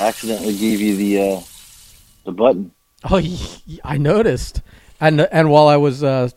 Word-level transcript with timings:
accidentally 0.00 0.56
gave 0.56 0.80
you 0.80 0.96
the 0.96 1.20
uh, 1.20 1.40
the 2.24 2.32
button. 2.32 2.72
Oh, 3.10 3.20
I 3.84 3.98
noticed, 3.98 4.62
and 5.00 5.20
and 5.20 5.50
while 5.50 5.68
I 5.68 5.76
was 5.76 6.02
uh, 6.02 6.30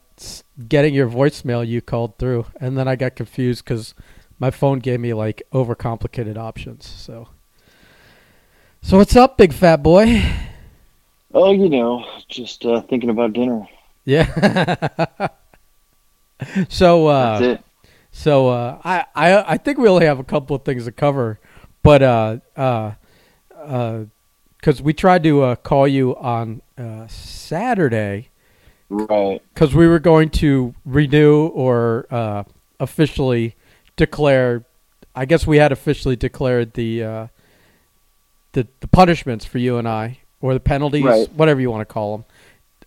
getting 0.68 0.94
your 0.94 1.10
voicemail, 1.10 1.66
you 1.68 1.82
called 1.82 2.18
through, 2.18 2.46
and 2.60 2.78
then 2.78 2.88
I 2.88 2.96
got 2.96 3.16
confused 3.16 3.64
because 3.64 3.94
my 4.40 4.52
phone 4.52 4.80
gave 4.80 5.00
me 5.00 5.14
like 5.14 5.42
overcomplicated 5.54 6.38
options. 6.38 6.86
So, 6.88 7.30
so 8.82 8.98
what's 8.98 9.16
up, 9.16 9.38
big 9.38 9.54
fat 9.54 9.84
boy? 9.84 10.24
Oh, 11.34 11.52
you 11.52 11.70
know, 11.70 12.06
just 12.28 12.66
uh, 12.66 12.82
thinking 12.82 13.10
about 13.10 13.34
dinner. 13.34 13.68
Yeah. 14.06 14.98
so, 16.70 17.08
uh, 17.08 17.40
That's 17.40 17.60
it. 17.60 17.66
So 18.14 18.50
uh, 18.50 18.80
I, 18.84 19.06
I 19.16 19.54
I 19.54 19.58
think 19.58 19.80
we 19.80 19.90
only 19.90 20.06
have 20.06 20.20
a 20.20 20.24
couple 20.24 20.56
of 20.56 20.64
things 20.64 20.86
to 20.86 20.92
cover, 20.92 21.40
but 21.82 22.04
uh 22.04 22.38
uh 22.56 22.60
uh 22.62 22.94
because 23.66 24.82
we 24.82 24.94
tried 24.94 25.24
to 25.24 25.42
uh, 25.42 25.56
call 25.56 25.88
you 25.88 26.16
on 26.18 26.62
uh, 26.78 27.08
Saturday 27.08 28.30
Right. 28.90 29.42
because 29.54 29.74
we 29.74 29.88
were 29.88 30.00
going 30.00 30.30
to 30.32 30.76
renew 30.86 31.48
or 31.48 32.06
uh, 32.12 32.44
officially 32.80 33.56
declare. 33.96 34.66
I 35.16 35.26
guess 35.26 35.46
we 35.48 35.58
had 35.58 35.72
officially 35.72 36.16
declared 36.16 36.74
the 36.74 37.04
uh, 37.04 37.28
the 38.54 38.68
the 38.82 38.88
punishments 38.88 39.46
for 39.46 39.58
you 39.58 39.78
and 39.78 39.88
I, 39.88 40.20
or 40.42 40.54
the 40.54 40.60
penalties, 40.60 41.04
Right. 41.04 41.32
whatever 41.34 41.60
you 41.62 41.72
want 41.72 41.88
to 41.88 41.92
call 41.94 42.18
them. 42.18 42.26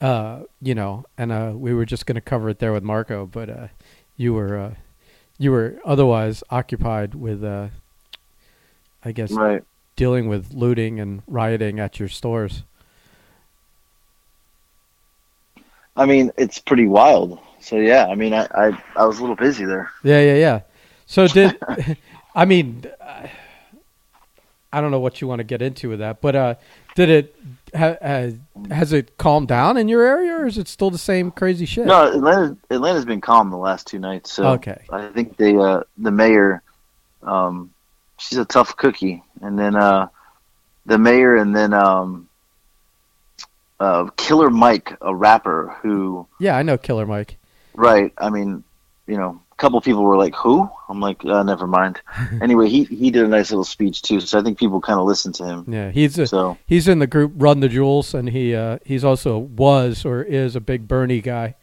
Uh, 0.01 0.41
you 0.61 0.75
know, 0.75 1.07
and 1.17 1.33
uh, 1.33 1.53
we 1.55 1.73
were 1.75 1.87
just 1.87 2.05
going 2.07 2.15
to 2.17 2.21
cover 2.21 2.51
it 2.51 2.59
there 2.59 2.73
with 2.73 2.83
Marco, 2.83 3.27
but 3.27 3.49
uh, 3.49 3.69
you 4.17 4.35
were 4.35 4.57
uh, 4.59 4.75
you 5.39 5.51
were 5.51 5.77
otherwise 5.85 6.43
occupied 6.51 7.15
with, 7.15 7.43
uh, 7.43 7.69
I 9.05 9.13
guess, 9.13 9.33
Right. 9.33 9.63
Dealing 9.97 10.29
with 10.29 10.53
looting 10.53 11.01
and 11.01 11.23
rioting 11.27 11.81
at 11.81 11.99
your 11.99 12.09
stores. 12.09 12.63
I 15.97 16.05
mean, 16.05 16.31
it's 16.37 16.59
pretty 16.59 16.87
wild. 16.87 17.39
So 17.61 17.77
yeah, 17.77 18.07
I 18.07 18.15
mean, 18.15 18.35
I 18.35 18.47
I, 18.55 18.83
I 18.95 19.07
was 19.07 19.19
a 19.19 19.23
little 19.23 19.37
busy 19.37 19.65
there. 19.65 19.91
Yeah, 20.03 20.21
yeah, 20.21 20.35
yeah. 20.35 20.61
So 21.07 21.27
did 21.27 21.59
I 22.35 22.45
mean? 22.45 22.85
I 24.73 24.81
don't 24.83 24.91
know 24.91 25.01
what 25.01 25.23
you 25.23 25.27
want 25.29 25.39
to 25.39 25.45
get 25.45 25.63
into 25.63 25.89
with 25.89 26.01
that, 26.01 26.21
but 26.21 26.37
uh, 26.37 26.55
did 26.97 27.09
it 27.09 27.37
ha, 27.75 27.97
ha, 28.03 28.31
has 28.71 28.93
it 28.93 29.17
calmed 29.17 29.49
down 29.49 29.79
in 29.79 29.89
your 29.89 30.03
area, 30.03 30.35
or 30.35 30.45
is 30.47 30.59
it 30.59 30.69
still 30.69 30.91
the 30.91 30.99
same 30.99 31.31
crazy 31.31 31.65
shit? 31.65 31.87
No, 31.87 32.13
Atlanta 32.13 32.57
Atlanta's 32.71 33.07
been 33.07 33.23
calm 33.23 33.49
the 33.51 33.57
last 33.57 33.87
two 33.87 33.99
nights. 33.99 34.33
So 34.33 34.49
Okay. 34.51 34.85
I 34.91 35.09
think 35.09 35.39
they 35.39 35.57
uh, 35.57 35.81
the 35.97 36.11
mayor, 36.11 36.63
um, 37.23 37.71
she's 38.19 38.39
a 38.39 38.45
tough 38.45 38.77
cookie, 38.77 39.23
and 39.41 39.59
then 39.59 39.77
uh, 39.77 40.09
the 40.87 40.99
mayor, 40.99 41.37
and 41.37 41.55
then 41.55 41.73
um, 41.73 42.29
uh, 43.81 44.09
Killer 44.17 44.51
Mike, 44.51 44.97
a 45.01 45.15
rapper 45.15 45.77
who, 45.83 46.27
Yeah, 46.39 46.57
I 46.57 46.63
know 46.63 46.79
Killer 46.79 47.07
Mike. 47.07 47.39
right? 47.75 48.13
I 48.19 48.31
mean, 48.31 48.65
you 49.07 49.17
know, 49.17 49.41
a 49.53 49.57
couple 49.57 49.81
people 49.81 50.03
were 50.03 50.17
like, 50.17 50.35
"Who?" 50.35 50.69
I'm 50.89 51.01
like, 51.01 51.25
uh, 51.25 51.43
"Never 51.43 51.67
mind." 51.67 52.01
anyway, 52.43 52.69
he 52.69 52.85
he 52.85 53.11
did 53.11 53.25
a 53.25 53.29
nice 53.29 53.51
little 53.51 53.65
speech 53.65 54.03
too, 54.03 54.21
so 54.21 54.39
I 54.39 54.43
think 54.43 54.59
people 54.59 54.81
kind 54.81 54.99
of 54.99 55.07
listened 55.07 55.35
to 55.37 55.45
him. 55.45 55.65
Yeah, 55.69 55.91
he's 55.91 56.19
a, 56.19 56.27
So 56.27 56.59
he's 56.67 56.89
in 56.89 56.99
the 56.99 57.07
group 57.07 57.33
Run 57.37 57.61
the 57.61 57.69
Jewels, 57.69 58.15
and 58.15 58.31
he 58.31 58.55
uh, 58.55 58.79
he's 58.85 59.05
also 59.05 59.39
was 59.39 60.05
or 60.05 60.23
is 60.23 60.57
a 60.57 60.61
big 60.61 60.89
Bernie 60.89 61.21
guy. 61.21 61.55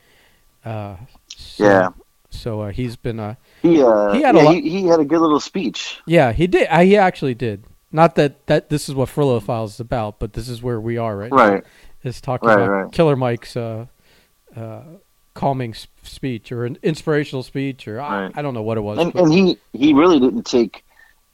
Uh, 0.64 0.96
so, 1.36 1.64
Yeah. 1.64 1.90
So 2.30 2.62
uh, 2.62 2.72
he's 2.72 2.96
been 2.96 3.20
uh, 3.20 3.36
he 3.64 3.82
uh, 3.82 4.14
He 4.14 4.22
had 4.22 4.36
a 4.36 4.38
yeah, 4.38 4.44
lot- 4.44 4.54
he, 4.56 4.70
he 4.70 4.84
had 4.86 5.00
a 5.00 5.06
good 5.06 5.20
little 5.22 5.40
speech. 5.40 6.00
yeah 6.06 6.32
he 6.34 6.46
did 6.46 6.68
uh, 6.70 6.82
he 6.82 6.96
actually 6.98 7.34
did. 7.34 7.64
Not 7.92 8.14
that 8.16 8.46
that 8.48 8.70
this 8.70 8.88
is 8.90 8.94
what 8.96 9.10
Frillo 9.10 9.42
Files 9.42 9.76
is 9.76 9.80
about, 9.80 10.20
but 10.20 10.34
this 10.34 10.48
is 10.50 10.62
where 10.62 10.80
we 10.80 10.98
are 10.98 11.16
right 11.18 11.32
now. 11.32 11.38
Right. 11.38 11.64
is 12.04 12.22
talking 12.22 12.50
Right, 12.50 12.60
about 12.60 12.70
right. 12.70 12.92
Killer 12.92 13.16
Mike's 13.16 13.56
uh, 13.58 13.86
uh, 14.56 14.82
calming 15.34 15.74
speech 16.04 16.52
or 16.52 16.66
an 16.66 16.78
inspirational 16.84 17.44
speech, 17.44 17.88
or 17.88 18.00
I, 18.02 18.30
I 18.36 18.42
don't 18.44 18.54
know 18.54 18.62
what 18.64 18.78
it 18.78 18.82
was. 18.82 19.00
and 19.00 19.14
but- 19.14 19.24
and 19.24 19.34
he 19.34 19.58
he 19.74 19.94
really 19.94 20.20
didn't 20.20 20.44
take 20.46 20.84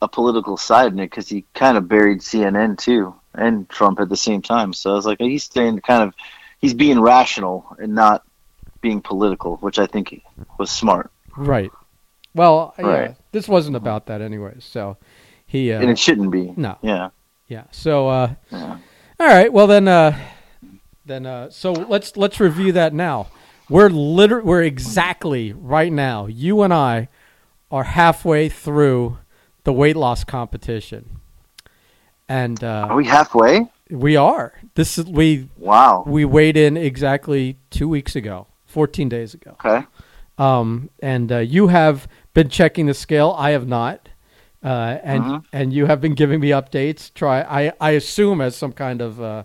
a 0.01 0.07
political 0.07 0.55
side 0.57 0.93
in 0.93 0.99
it 0.99 1.09
because 1.09 1.27
he 1.27 1.43
kind 1.53 1.75
of 1.77 1.87
buried 1.89 2.19
CNN 2.19 2.77
too 2.77 3.13
and 3.35 3.67
Trump 3.69 3.99
at 3.99 4.07
the 4.09 4.15
same 4.17 4.41
time. 4.41 4.71
So 4.73 4.91
I 4.91 4.93
was 4.93 5.05
like, 5.05 5.19
he's 5.19 5.43
staying 5.43 5.79
kind 5.81 6.03
of 6.03 6.13
he's 6.59 6.73
being 6.73 6.99
rational 7.01 7.75
and 7.79 7.93
not 7.95 8.23
being 8.81 9.01
political, 9.01 9.57
which 9.57 9.77
I 9.79 9.85
think 9.87 10.21
was 10.57 10.71
smart. 10.71 11.11
right. 11.37 11.71
Well, 12.35 12.73
yeah, 12.79 12.85
Right. 12.85 13.15
this 13.31 13.47
wasn't 13.47 13.75
about 13.75 14.05
that 14.07 14.21
anyway. 14.21 14.55
So 14.59 14.97
he, 15.45 15.71
uh, 15.73 15.81
and 15.81 15.89
it 15.89 15.97
shouldn't 15.99 16.31
be. 16.31 16.53
no, 16.55 16.77
Yeah. 16.81 17.09
yeah. 17.47 17.63
So 17.71 18.07
uh, 18.07 18.33
Yeah. 18.51 18.77
all 19.19 19.27
right. 19.27 19.51
Well 19.51 19.67
then, 19.67 19.87
uh, 19.87 20.17
then 21.05 21.25
uh, 21.25 21.49
so 21.49 21.71
let's 21.73 22.15
let's 22.17 22.39
review 22.39 22.71
that 22.73 22.93
now. 22.93 23.27
We're 23.69 23.89
liter- 23.89 24.41
we're 24.43 24.63
exactly 24.63 25.53
right 25.53 25.91
now. 25.91 26.25
You 26.27 26.61
and 26.61 26.73
I 26.73 27.07
are 27.71 27.83
halfway 27.83 28.49
through 28.49 29.17
the 29.63 29.73
weight 29.73 29.95
loss 29.95 30.23
competition, 30.23 31.19
and 32.27 32.63
uh, 32.63 32.87
Are 32.89 32.95
we 32.95 33.05
halfway? 33.05 33.67
we 33.89 34.15
are. 34.15 34.53
This 34.75 34.97
is 34.97 35.05
we 35.05 35.49
Wow. 35.57 36.03
We 36.07 36.25
weighed 36.25 36.57
in 36.57 36.77
exactly 36.77 37.57
two 37.69 37.87
weeks 37.87 38.15
ago, 38.15 38.47
14 38.67 39.09
days 39.09 39.33
ago. 39.33 39.55
Okay. 39.63 39.85
Um, 40.37 40.89
and 41.01 41.31
uh, 41.31 41.37
you 41.39 41.67
have 41.67 42.07
been 42.39 42.49
checking 42.49 42.85
the 42.85 42.93
scale. 42.93 43.35
I 43.37 43.51
have 43.51 43.67
not. 43.67 44.07
Uh, 44.63 44.97
and 45.03 45.23
Mhm. 45.23 45.43
and 45.53 45.73
you 45.73 45.85
have 45.87 45.99
been 45.99 46.15
giving 46.15 46.39
me 46.39 46.49
updates. 46.49 47.13
Try 47.13 47.41
I, 47.41 47.73
I 47.81 47.91
assume 47.91 48.39
as 48.41 48.55
some 48.55 48.71
kind 48.71 49.01
of 49.01 49.21
uh, 49.21 49.43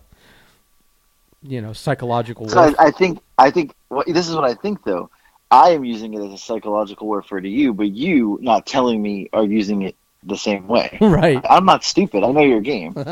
you 1.43 1.61
know 1.61 1.73
psychological. 1.73 2.49
So 2.49 2.61
I. 2.61 2.87
I 2.87 2.91
think 2.91 3.21
I 3.39 3.51
think 3.51 3.75
well, 3.91 4.05
this 4.07 4.29
is 4.29 4.35
what 4.35 4.45
I 4.45 4.55
think 4.55 4.85
though. 4.85 5.11
I 5.51 5.71
am 5.71 5.85
using 5.85 6.15
it 6.15 6.21
as 6.27 6.33
a 6.33 6.39
psychological 6.39 7.07
warfare 7.07 7.41
to 7.41 7.49
you, 7.49 7.75
but 7.75 7.91
you 7.91 8.39
not 8.43 8.67
telling 8.67 9.01
me 9.03 9.29
are 9.33 9.45
using 9.45 9.83
it 9.83 9.95
the 10.25 10.37
same 10.37 10.67
way. 10.67 10.99
right. 11.01 11.41
I'm 11.49 11.65
not 11.65 11.85
stupid. 11.85 12.25
I 12.25 12.31
know 12.33 12.47
your 12.55 12.61
game. 12.61 12.95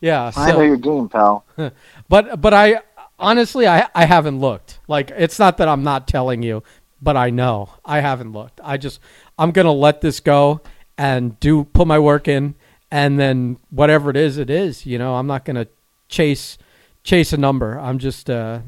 Yeah. 0.00 0.32
I 0.34 0.50
know 0.50 0.62
your 0.62 0.76
game, 0.76 1.08
pal. 1.08 1.44
but 2.08 2.40
but 2.40 2.52
I 2.52 2.80
honestly 3.18 3.68
I 3.68 3.88
I 3.94 4.04
haven't 4.06 4.40
looked. 4.40 4.80
Like 4.88 5.10
it's 5.10 5.38
not 5.38 5.58
that 5.58 5.68
I'm 5.68 5.84
not 5.84 6.08
telling 6.08 6.42
you, 6.42 6.64
but 7.02 7.16
I 7.16 7.30
know 7.30 7.70
I 7.84 8.00
haven't 8.00 8.32
looked. 8.32 8.60
I 8.62 8.76
just 8.76 9.00
I'm 9.38 9.50
gonna 9.50 9.72
let 9.72 10.00
this 10.00 10.20
go 10.20 10.60
and 10.96 11.38
do 11.40 11.64
put 11.64 11.86
my 11.86 11.98
work 11.98 12.28
in, 12.28 12.54
and 12.90 13.18
then 13.18 13.58
whatever 13.70 14.10
it 14.10 14.16
is, 14.16 14.38
it 14.38 14.48
is. 14.48 14.86
You 14.86 14.98
know, 14.98 15.16
I'm 15.16 15.26
not 15.26 15.44
gonna 15.44 15.66
chase 16.08 16.58
chase 17.02 17.32
a 17.32 17.36
number. 17.36 17.78
I'm 17.78 17.98
just 17.98 18.30
uh, 18.30 18.60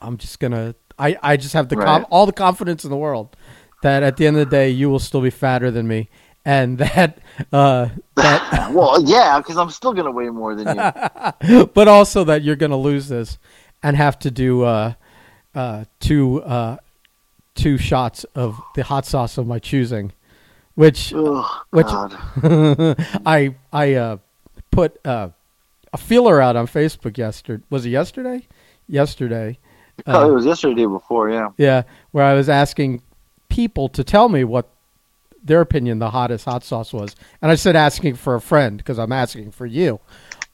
I'm 0.00 0.18
just 0.18 0.38
gonna 0.38 0.74
I 0.98 1.16
I 1.22 1.36
just 1.36 1.54
have 1.54 1.68
the 1.68 1.76
com- 1.76 2.06
all 2.10 2.26
the 2.26 2.32
confidence 2.32 2.84
in 2.84 2.90
the 2.90 2.96
world 2.96 3.36
that 3.82 4.02
at 4.02 4.16
the 4.16 4.26
end 4.26 4.36
of 4.36 4.48
the 4.48 4.56
day 4.56 4.68
you 4.70 4.90
will 4.90 4.98
still 4.98 5.20
be 5.22 5.30
fatter 5.30 5.70
than 5.70 5.88
me, 5.88 6.08
and 6.44 6.78
that 6.78 7.18
uh 7.52 7.88
that 8.16 8.70
well, 8.72 9.02
yeah, 9.02 9.38
because 9.38 9.56
I'm 9.56 9.70
still 9.70 9.94
gonna 9.94 10.10
weigh 10.10 10.28
more 10.28 10.54
than 10.54 10.76
you. 10.76 11.66
but 11.74 11.88
also 11.88 12.24
that 12.24 12.42
you're 12.42 12.56
going 12.56 12.70
to 12.70 12.76
lose 12.76 13.08
this 13.08 13.38
and 13.82 13.96
have 13.96 14.18
to 14.20 14.30
do 14.30 14.62
uh, 14.62 14.94
uh, 15.54 15.84
two 16.00 16.42
uh, 16.42 16.78
two 17.54 17.78
shots 17.78 18.24
of 18.34 18.60
the 18.74 18.82
hot 18.84 19.06
sauce 19.06 19.38
of 19.38 19.46
my 19.46 19.58
choosing, 19.58 20.12
which 20.74 21.12
oh 21.14 21.62
Which- 21.70 21.86
I 23.26 23.54
I 23.72 23.94
uh, 23.94 24.16
put 24.70 25.04
uh, 25.06 25.28
a 25.92 25.98
feeler 25.98 26.40
out 26.40 26.56
on 26.56 26.66
Facebook 26.66 27.16
yesterday. 27.16 27.62
Was 27.70 27.86
it 27.86 27.90
yesterday? 27.90 28.46
Yesterday, 28.86 29.58
oh, 30.06 30.24
uh, 30.24 30.28
it 30.28 30.32
was 30.32 30.44
yesterday, 30.44 30.84
before. 30.84 31.30
Yeah. 31.30 31.50
yeah, 31.56 31.82
where 32.10 32.24
I 32.24 32.34
was 32.34 32.50
asking 32.50 33.02
people 33.48 33.88
to 33.90 34.04
tell 34.04 34.28
me 34.28 34.44
what 34.44 34.68
their 35.42 35.62
opinion 35.62 36.00
the 36.00 36.10
hottest 36.10 36.44
hot 36.44 36.64
sauce 36.64 36.92
was, 36.92 37.16
and 37.40 37.50
I 37.50 37.54
said 37.54 37.76
asking 37.76 38.16
for 38.16 38.34
a 38.34 38.40
friend 38.40 38.76
because 38.76 38.98
I'm 38.98 39.12
asking 39.12 39.52
for 39.52 39.64
you. 39.64 40.00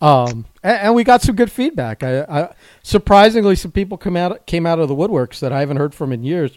Um, 0.00 0.46
and, 0.62 0.78
and 0.78 0.94
we 0.94 1.04
got 1.04 1.22
some 1.22 1.34
good 1.34 1.50
feedback. 1.50 2.02
I, 2.02 2.22
I, 2.22 2.54
surprisingly, 2.82 3.56
some 3.56 3.72
people 3.72 3.98
come 3.98 4.16
out 4.16 4.46
came 4.46 4.66
out 4.66 4.78
of 4.78 4.88
the 4.88 4.94
woodworks 4.94 5.40
that 5.40 5.52
I 5.52 5.60
haven't 5.60 5.78
heard 5.78 5.94
from 5.94 6.12
in 6.12 6.22
years 6.22 6.56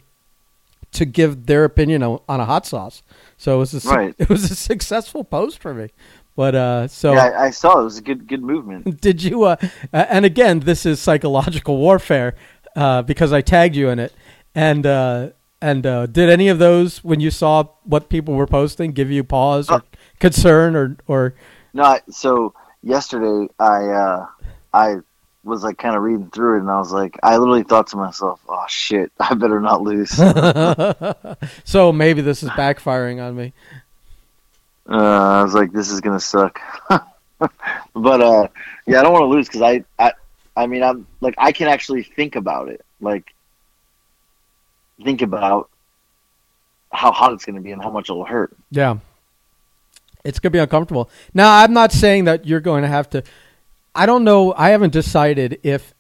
to 0.94 1.06
give 1.06 1.46
their 1.46 1.64
opinion 1.66 2.04
on, 2.04 2.20
on 2.28 2.40
a 2.40 2.46
hot 2.46 2.66
sauce. 2.66 3.04
So 3.38 3.56
it 3.56 3.60
was 3.60 3.86
a 3.86 3.90
Right. 3.90 4.16
it 4.20 4.30
was 4.30 4.50
a 4.50 4.56
successful 4.56 5.24
post 5.24 5.60
for 5.60 5.74
me. 5.74 5.90
But 6.36 6.56
uh, 6.56 6.88
so 6.88 7.14
yeah, 7.14 7.26
I, 7.26 7.46
I 7.46 7.50
saw 7.52 7.80
it. 7.80 7.84
Was 7.84 7.98
a 8.00 8.02
good 8.02 8.28
good 8.28 8.42
movement. 8.42 9.02
did 9.02 9.22
you? 9.22 9.44
Uh, 9.44 9.56
uh, 9.94 10.06
and 10.10 10.26
again, 10.26 10.62
this 10.62 10.86
is 10.86 11.00
psychological 11.00 11.78
warfare 11.78 12.36
uh, 12.76 13.04
because 13.04 13.32
I 13.32 13.42
tagged 13.42 13.76
you 13.76 13.90
in 13.90 14.00
it. 14.00 14.14
And 14.56 14.86
uh, 14.86 15.30
and 15.62 15.86
uh, 15.86 16.08
did 16.08 16.30
any 16.30 16.50
of 16.50 16.60
those, 16.60 17.04
when 17.04 17.20
you 17.20 17.32
saw 17.32 17.64
what 17.84 18.10
people 18.10 18.34
were 18.34 18.48
posting, 18.48 18.92
give 18.92 19.10
you 19.10 19.24
pause 19.24 19.70
or 19.70 19.84
concern 20.20 20.76
or 20.76 20.98
or 21.08 21.36
No, 21.74 22.00
so 22.10 22.54
yesterday 22.82 23.48
I 23.60 23.86
uh, 23.86 24.28
I 24.74 24.96
was 25.44 25.64
like 25.64 25.78
kind 25.78 25.96
of 25.96 26.02
reading 26.02 26.30
through 26.30 26.58
it, 26.58 26.62
and 26.62 26.72
I 26.72 26.80
was 26.80 26.92
like, 26.92 27.20
I 27.22 27.38
literally 27.38 27.64
thought 27.64 27.88
to 27.88 27.98
myself, 27.98 28.40
"Oh 28.48 28.66
shit, 28.68 29.12
I 29.20 29.34
better 29.34 29.60
not 29.60 29.82
lose." 29.82 30.12
so 31.64 31.92
maybe 31.92 32.22
this 32.22 32.44
is 32.44 32.50
backfiring 32.52 33.22
on 33.26 33.36
me. 33.36 33.54
Uh, 34.90 35.40
I 35.40 35.44
was 35.44 35.54
like, 35.54 35.72
this 35.72 35.90
is 35.90 36.02
gonna 36.02 36.20
suck. 36.20 36.60
but 36.90 38.22
uh, 38.22 38.48
yeah, 38.86 39.00
I 39.00 39.04
don't 39.04 39.14
want 39.14 39.24
to 39.24 39.28
lose 39.28 39.48
because 39.48 39.62
I, 39.62 39.84
I, 39.98 40.14
I 40.56 40.68
mean, 40.68 40.84
I'm 40.84 41.08
like, 41.22 41.36
I 41.38 41.52
can 41.52 41.68
actually 41.68 42.04
think 42.04 42.36
about 42.36 42.70
it. 42.70 42.84
Like, 43.00 43.34
think 45.04 45.22
about 45.22 45.70
how 46.92 47.12
hot 47.12 47.34
it's 47.34 47.46
gonna 47.46 47.62
be 47.62 47.72
and 47.72 47.82
how 47.82 47.90
much 47.90 48.10
it'll 48.10 48.26
hurt. 48.26 48.56
Yeah. 48.72 48.98
It's 50.24 50.40
going 50.40 50.52
to 50.52 50.56
be 50.56 50.60
uncomfortable. 50.60 51.10
Now, 51.34 51.58
I'm 51.58 51.74
not 51.74 51.92
saying 51.92 52.24
that 52.26 52.46
you're 52.46 52.62
going 52.62 52.84
to 52.84 52.88
have 52.88 53.10
to 53.10 53.24
I 53.96 54.06
don't 54.06 54.24
know, 54.24 54.54
I 54.58 54.70
haven't 54.70 54.94
decided 54.94 55.60
if 55.64 55.94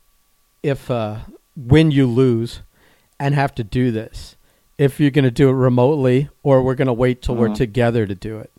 if 0.64 0.90
uh 0.90 1.20
when 1.56 1.92
you 1.92 2.08
lose 2.08 2.62
and 3.20 3.36
have 3.36 3.54
to 3.56 3.64
do 3.64 3.92
this, 3.92 4.36
if 4.78 5.00
you're 5.00 5.12
going 5.12 5.24
to 5.26 5.32
do 5.32 5.50
it 5.50 5.54
remotely 5.54 6.30
or 6.42 6.62
we're 6.64 6.74
going 6.76 6.88
to 6.88 6.94
wait 6.94 7.22
till 7.22 7.36
we're 7.36 7.50
Mhm. 7.50 7.56
together 7.56 8.06
to 8.08 8.16
do 8.16 8.40
it. 8.40 8.52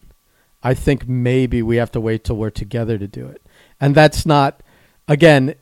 I 0.62 0.74
think 0.74 1.08
maybe 1.08 1.60
we 1.62 1.76
have 1.76 1.90
to 1.92 2.00
wait 2.00 2.22
till 2.24 2.36
we're 2.36 2.50
together 2.50 2.96
to 2.96 3.08
do 3.08 3.26
it. 3.26 3.42
And 3.80 3.94
that's 3.94 4.24
not 4.24 4.60
again, 5.08 5.54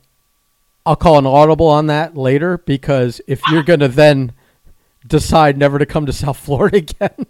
I'll 0.85 0.95
call 0.95 1.17
an 1.17 1.25
audible 1.25 1.67
on 1.67 1.87
that 1.87 2.15
later 2.15 2.57
because 2.59 3.19
if 3.27 3.41
you're 3.49 3.63
going 3.63 3.79
to 3.79 3.87
then 3.87 4.33
decide 5.07 5.57
never 5.57 5.79
to 5.79 5.85
come 5.85 6.05
to 6.05 6.13
South 6.13 6.37
Florida 6.37 6.77
again 6.85 7.25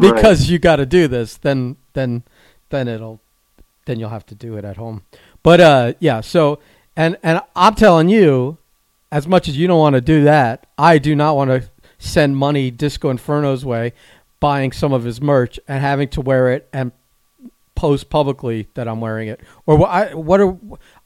because 0.00 0.50
you 0.50 0.58
got 0.58 0.76
to 0.76 0.86
do 0.86 1.06
this, 1.08 1.36
then 1.36 1.76
then 1.92 2.22
then 2.70 2.88
it'll 2.88 3.20
then 3.88 3.98
you'll 3.98 4.10
have 4.10 4.26
to 4.26 4.34
do 4.34 4.56
it 4.56 4.64
at 4.64 4.76
home. 4.76 5.02
But 5.42 5.60
uh 5.60 5.92
yeah, 5.98 6.20
so 6.20 6.60
and 6.94 7.16
and 7.22 7.40
I'm 7.56 7.74
telling 7.74 8.08
you 8.08 8.58
as 9.10 9.26
much 9.26 9.48
as 9.48 9.56
you 9.56 9.66
don't 9.66 9.78
want 9.78 9.94
to 9.94 10.00
do 10.00 10.24
that, 10.24 10.66
I 10.76 10.98
do 10.98 11.16
not 11.16 11.34
want 11.34 11.50
to 11.50 11.70
send 11.98 12.36
money 12.36 12.70
Disco 12.70 13.10
Inferno's 13.10 13.64
way 13.64 13.94
buying 14.40 14.70
some 14.70 14.92
of 14.92 15.04
his 15.04 15.20
merch 15.20 15.58
and 15.66 15.80
having 15.80 16.08
to 16.08 16.20
wear 16.20 16.52
it 16.52 16.68
and 16.72 16.92
post 17.74 18.10
publicly 18.10 18.68
that 18.74 18.88
I'm 18.88 19.00
wearing 19.00 19.28
it. 19.28 19.40
Or 19.66 19.76
what 19.76 19.90
I 19.90 20.14
what 20.14 20.40
are 20.40 20.56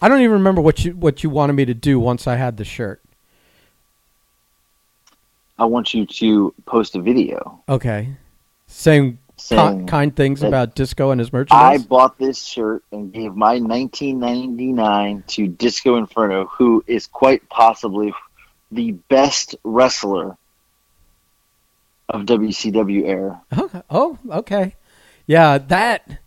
I 0.01 0.09
don't 0.09 0.21
even 0.21 0.33
remember 0.33 0.61
what 0.61 0.85
you 0.85 0.93
what 0.93 1.23
you 1.23 1.31
wanted 1.31 1.53
me 1.55 1.65
to 1.67 1.75
do 1.75 2.01
once 2.01 2.27
I 2.27 2.37
had 2.37 2.57
the 2.57 2.65
shirt. 2.65 3.01
I 5.59 5.65
want 5.67 5.95
you 5.95 6.07
to 6.07 6.55
post 6.67 6.97
a 6.97 7.01
video 7.01 7.63
Okay. 7.69 8.17
Saying 8.67 9.19
saying 9.37 9.87
kind 9.87 10.15
things 10.15 10.43
about 10.43 10.75
Disco 10.75 11.11
and 11.11 11.19
his 11.19 11.33
merchandise. 11.33 11.81
I 11.81 11.85
bought 11.85 12.19
this 12.19 12.45
shirt 12.45 12.85
and 12.93 13.13
gave 13.13 13.35
my 13.35 13.59
1999 13.59 15.25
to 15.29 15.47
Disco 15.49 15.97
Inferno, 15.97 16.47
who 16.47 16.85
is 16.87 17.07
quite 17.07 17.49
possibly 17.49 18.13
the 18.71 18.93
best 18.93 19.57
wrestler 19.65 20.37
of 22.09 22.23
WCW 22.23 23.07
era. 23.07 23.43
Oh, 23.57 23.83
oh, 23.91 24.19
okay. 24.31 24.77
Yeah, 25.27 25.59
that 25.59 26.19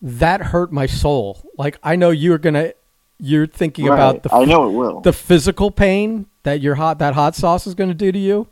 that 0.00 0.42
hurt 0.42 0.72
my 0.72 0.86
soul. 0.86 1.42
Like 1.56 1.78
I 1.82 1.96
know 1.96 2.10
you're 2.10 2.38
gonna 2.38 2.72
you're 3.18 3.46
thinking 3.46 3.88
about 3.88 4.22
the 4.22 4.34
I 4.34 4.44
know 4.44 4.68
it 4.68 4.72
will. 4.72 5.00
the 5.00 5.12
physical 5.12 5.70
pain 5.70 6.26
that 6.42 6.60
your 6.60 6.74
hot 6.74 6.98
that 6.98 7.14
hot 7.14 7.34
sauce 7.34 7.66
is 7.66 7.74
gonna 7.74 7.94
do 7.94 8.12
to 8.12 8.18
you. 8.18 8.48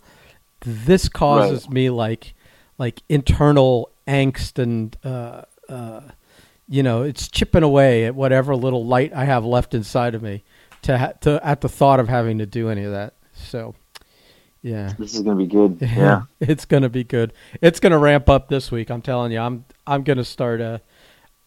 This 0.60 1.08
causes 1.08 1.68
me 1.68 1.90
like 1.90 2.34
like 2.78 3.02
internal 3.08 3.90
angst 4.10 4.58
and 4.58 4.96
uh, 5.04 5.42
uh, 5.68 6.00
you 6.68 6.82
know 6.82 7.02
it's 7.02 7.28
chipping 7.28 7.62
away 7.62 8.06
at 8.06 8.14
whatever 8.14 8.56
little 8.56 8.84
light 8.84 9.12
I 9.14 9.24
have 9.24 9.44
left 9.44 9.74
inside 9.74 10.14
of 10.14 10.22
me 10.22 10.42
to 10.82 10.98
ha- 10.98 11.12
to 11.20 11.40
at 11.46 11.60
the 11.60 11.68
thought 11.68 12.00
of 12.00 12.08
having 12.08 12.38
to 12.38 12.46
do 12.46 12.68
any 12.68 12.84
of 12.84 12.92
that. 12.92 13.14
So 13.34 13.74
yeah. 14.62 14.92
this 14.98 15.14
is 15.14 15.22
gonna 15.22 15.36
be 15.36 15.46
good. 15.46 15.78
Yeah. 15.80 16.22
it's 16.40 16.64
gonna 16.64 16.88
be 16.88 17.04
good. 17.04 17.32
It's 17.62 17.80
gonna 17.80 17.98
ramp 17.98 18.28
up 18.28 18.48
this 18.48 18.70
week. 18.70 18.90
I'm 18.90 19.02
telling 19.02 19.32
you. 19.32 19.38
I'm 19.38 19.64
I'm 19.86 20.02
gonna 20.02 20.24
start 20.24 20.60
a. 20.60 20.80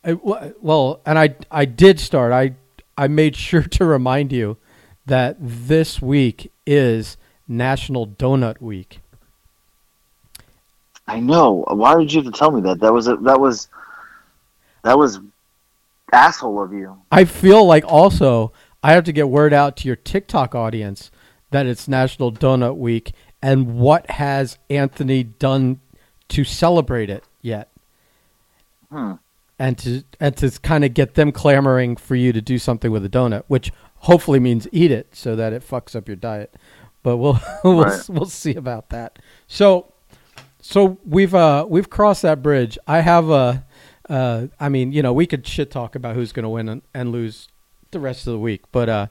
I- 0.06 0.14
Well, 0.62 1.02
and 1.06 1.20
I 1.20 1.36
I 1.52 1.66
did 1.66 2.00
start. 2.00 2.32
I 2.32 2.56
I 2.98 3.08
made 3.08 3.36
sure 3.36 3.64
to 3.64 3.86
remind 3.86 4.32
you 4.32 4.58
that 5.06 5.36
this 5.40 6.02
week 6.02 6.52
is 6.66 7.18
National 7.48 8.08
Donut 8.08 8.62
Week. 8.62 9.00
I 11.08 11.20
know. 11.20 11.66
Why 11.68 11.98
did 11.98 12.14
you 12.14 12.22
have 12.24 12.32
to 12.32 12.38
tell 12.38 12.52
me 12.52 12.62
that? 12.62 12.80
That 12.80 12.94
was 12.94 13.08
a, 13.08 13.16
that 13.18 13.40
was 13.40 13.68
that 14.84 14.98
was 14.98 15.20
asshole 16.12 16.62
of 16.62 16.74
you. 16.74 16.98
I 17.12 17.26
feel 17.26 17.66
like 17.66 17.84
also 17.86 18.52
I 18.82 18.94
have 18.94 19.04
to 19.06 19.12
get 19.14 19.30
word 19.30 19.54
out 19.54 19.78
to 19.78 19.88
your 19.88 19.96
TikTok 19.96 20.56
audience 20.56 21.12
that 21.52 21.66
it's 21.66 21.88
National 21.88 22.32
Donut 22.32 22.78
Week 22.78 23.14
and 23.42 23.76
what 23.76 24.10
has 24.12 24.58
Anthony 24.70 25.24
done 25.24 25.80
to 26.30 26.44
celebrate 26.44 27.10
it 27.10 27.24
yet. 27.42 27.70
Hmm. 28.90 29.14
and 29.60 29.78
to 29.80 30.04
and 30.20 30.38
to 30.38 30.52
kind 30.62 30.84
of 30.86 30.94
get 30.94 31.16
them 31.16 31.32
clamoring 31.32 31.96
for 31.96 32.16
you 32.16 32.32
to 32.32 32.42
do 32.42 32.58
something 32.60 32.92
with 32.92 33.04
a 33.06 33.10
donut, 33.10 33.44
which 33.48 33.72
hopefully 33.98 34.40
means 34.40 34.68
eat 34.72 34.92
it 34.92 35.08
so 35.16 35.36
that 35.36 35.52
it 35.54 35.68
fucks 35.68 35.96
up 35.96 36.08
your 36.08 36.16
diet. 36.16 36.56
But 37.02 37.18
we'll 37.18 37.40
we'll 37.64 37.84
Right. 37.84 38.10
we'll 38.10 38.26
see 38.26 38.56
about 38.56 38.90
that. 38.90 39.20
So 39.48 39.93
so 40.66 40.98
we've 41.06 41.36
uh 41.36 41.66
we've 41.68 41.90
crossed 41.90 42.22
that 42.24 42.42
bridge. 42.42 42.78
I 42.88 43.02
have 43.02 43.30
a 43.30 43.66
uh 44.10 44.48
I 44.60 44.70
mean 44.70 44.92
you 44.92 45.02
know 45.02 45.14
we 45.14 45.28
could 45.28 45.46
shit 45.46 45.72
talk 45.72 45.96
about 45.96 46.16
who's 46.16 46.32
going 46.32 46.44
to 46.44 46.50
win 46.50 46.70
and, 46.70 46.82
and 46.94 47.12
lose 47.12 47.48
the 47.92 48.00
rest 48.00 48.28
of 48.28 48.34
the 48.34 48.40
week, 48.40 48.64
but 48.72 48.90
uh. 48.90 49.08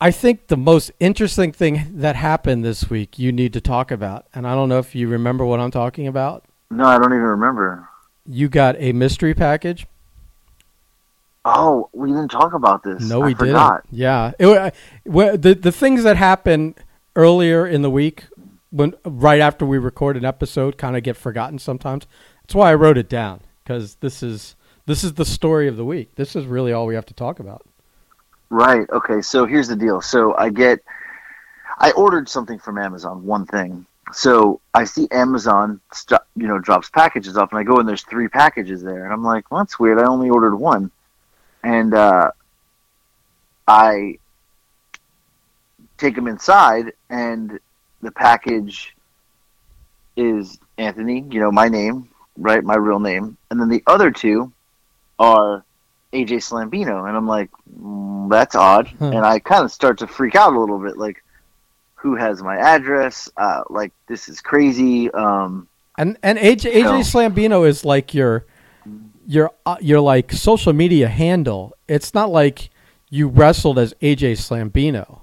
I 0.00 0.12
think 0.12 0.46
the 0.46 0.56
most 0.56 0.92
interesting 1.00 1.50
thing 1.50 1.98
that 1.98 2.14
happened 2.14 2.64
this 2.64 2.88
week 2.88 3.18
you 3.18 3.32
need 3.32 3.52
to 3.54 3.60
talk 3.60 3.90
about, 3.90 4.26
and 4.32 4.46
I 4.46 4.54
don't 4.54 4.68
know 4.68 4.78
if 4.78 4.94
you 4.94 5.08
remember 5.08 5.44
what 5.44 5.58
I'm 5.58 5.72
talking 5.72 6.06
about. 6.06 6.44
No, 6.70 6.84
I 6.84 7.00
don't 7.00 7.12
even 7.12 7.20
remember. 7.22 7.88
You 8.24 8.48
got 8.48 8.76
a 8.78 8.92
mystery 8.92 9.34
package 9.34 9.88
Oh, 11.44 11.88
we 11.92 12.08
didn't 12.08 12.30
talk 12.30 12.52
about 12.52 12.82
this. 12.82 13.02
No, 13.02 13.20
we 13.20 13.34
didn't. 13.34 13.80
Yeah, 13.90 14.32
it, 14.38 14.74
well, 15.06 15.36
the 15.38 15.54
the 15.54 15.72
things 15.72 16.02
that 16.02 16.16
happened 16.16 16.74
earlier 17.16 17.66
in 17.66 17.82
the 17.82 17.90
week, 17.90 18.24
when 18.70 18.94
right 19.04 19.40
after 19.40 19.64
we 19.64 19.78
record 19.78 20.16
an 20.16 20.24
episode, 20.24 20.78
kind 20.78 20.96
of 20.96 21.02
get 21.02 21.16
forgotten 21.16 21.58
sometimes. 21.58 22.06
That's 22.42 22.54
why 22.54 22.70
I 22.70 22.74
wrote 22.74 22.98
it 22.98 23.08
down 23.08 23.40
because 23.62 23.96
this 23.96 24.22
is 24.22 24.56
this 24.86 25.04
is 25.04 25.14
the 25.14 25.24
story 25.24 25.68
of 25.68 25.76
the 25.76 25.84
week. 25.84 26.14
This 26.14 26.34
is 26.34 26.46
really 26.46 26.72
all 26.72 26.86
we 26.86 26.94
have 26.94 27.06
to 27.06 27.14
talk 27.14 27.40
about. 27.40 27.66
Right. 28.50 28.88
Okay. 28.90 29.20
So 29.20 29.44
here's 29.44 29.68
the 29.68 29.76
deal. 29.76 30.00
So 30.00 30.34
I 30.34 30.48
get, 30.48 30.80
I 31.78 31.90
ordered 31.92 32.28
something 32.28 32.58
from 32.58 32.78
Amazon. 32.78 33.24
One 33.24 33.44
thing. 33.44 33.84
So 34.12 34.60
I 34.72 34.84
see 34.84 35.06
Amazon, 35.10 35.80
st- 35.92 36.22
you 36.34 36.46
know, 36.48 36.58
drops 36.58 36.88
packages 36.88 37.36
off, 37.36 37.50
and 37.52 37.58
I 37.58 37.62
go 37.62 37.78
and 37.78 37.86
there's 37.86 38.02
three 38.04 38.28
packages 38.28 38.82
there, 38.82 39.04
and 39.04 39.12
I'm 39.12 39.22
like, 39.22 39.50
well, 39.50 39.60
that's 39.60 39.78
weird. 39.78 39.98
I 39.98 40.06
only 40.06 40.30
ordered 40.30 40.56
one, 40.56 40.90
and 41.62 41.92
uh, 41.92 42.30
I 43.66 44.18
take 45.98 46.14
them 46.14 46.26
inside, 46.26 46.92
and 47.10 47.60
the 48.02 48.10
package 48.12 48.94
is 50.16 50.58
Anthony. 50.76 51.24
You 51.30 51.40
know, 51.40 51.50
my 51.52 51.68
name, 51.68 52.08
right? 52.36 52.62
My 52.62 52.76
real 52.76 53.00
name, 53.00 53.36
and 53.50 53.60
then 53.60 53.68
the 53.68 53.82
other 53.86 54.10
two 54.10 54.52
are 55.18 55.64
AJ 56.12 56.38
Slambino, 56.38 57.06
and 57.08 57.16
I'm 57.16 57.26
like, 57.26 57.50
mm, 57.80 58.30
that's 58.30 58.54
odd, 58.54 58.88
Huh. 58.98 59.06
and 59.06 59.24
I 59.26 59.38
kind 59.38 59.64
of 59.64 59.70
start 59.72 59.98
to 59.98 60.06
freak 60.06 60.34
out 60.34 60.54
a 60.54 60.58
little 60.58 60.78
bit, 60.78 60.96
like, 60.96 61.22
who 61.96 62.14
has 62.14 62.42
my 62.42 62.56
address? 62.56 63.28
Uh, 63.36 63.62
like, 63.68 63.92
this 64.06 64.28
is 64.28 64.40
crazy. 64.40 65.10
Um, 65.10 65.68
And 65.96 66.16
and 66.22 66.38
AJ, 66.38 66.72
AJ 66.72 66.82
No. 66.84 67.00
Slambino 67.00 67.68
is 67.68 67.84
like 67.84 68.14
your 68.14 68.46
your 69.26 69.50
uh, 69.66 69.76
your 69.80 70.00
like 70.00 70.32
social 70.32 70.72
media 70.72 71.08
handle. 71.08 71.74
It's 71.88 72.14
not 72.14 72.30
like 72.30 72.70
you 73.10 73.26
wrestled 73.28 73.78
as 73.80 73.94
AJ 74.00 74.32
Slambino. 74.38 75.20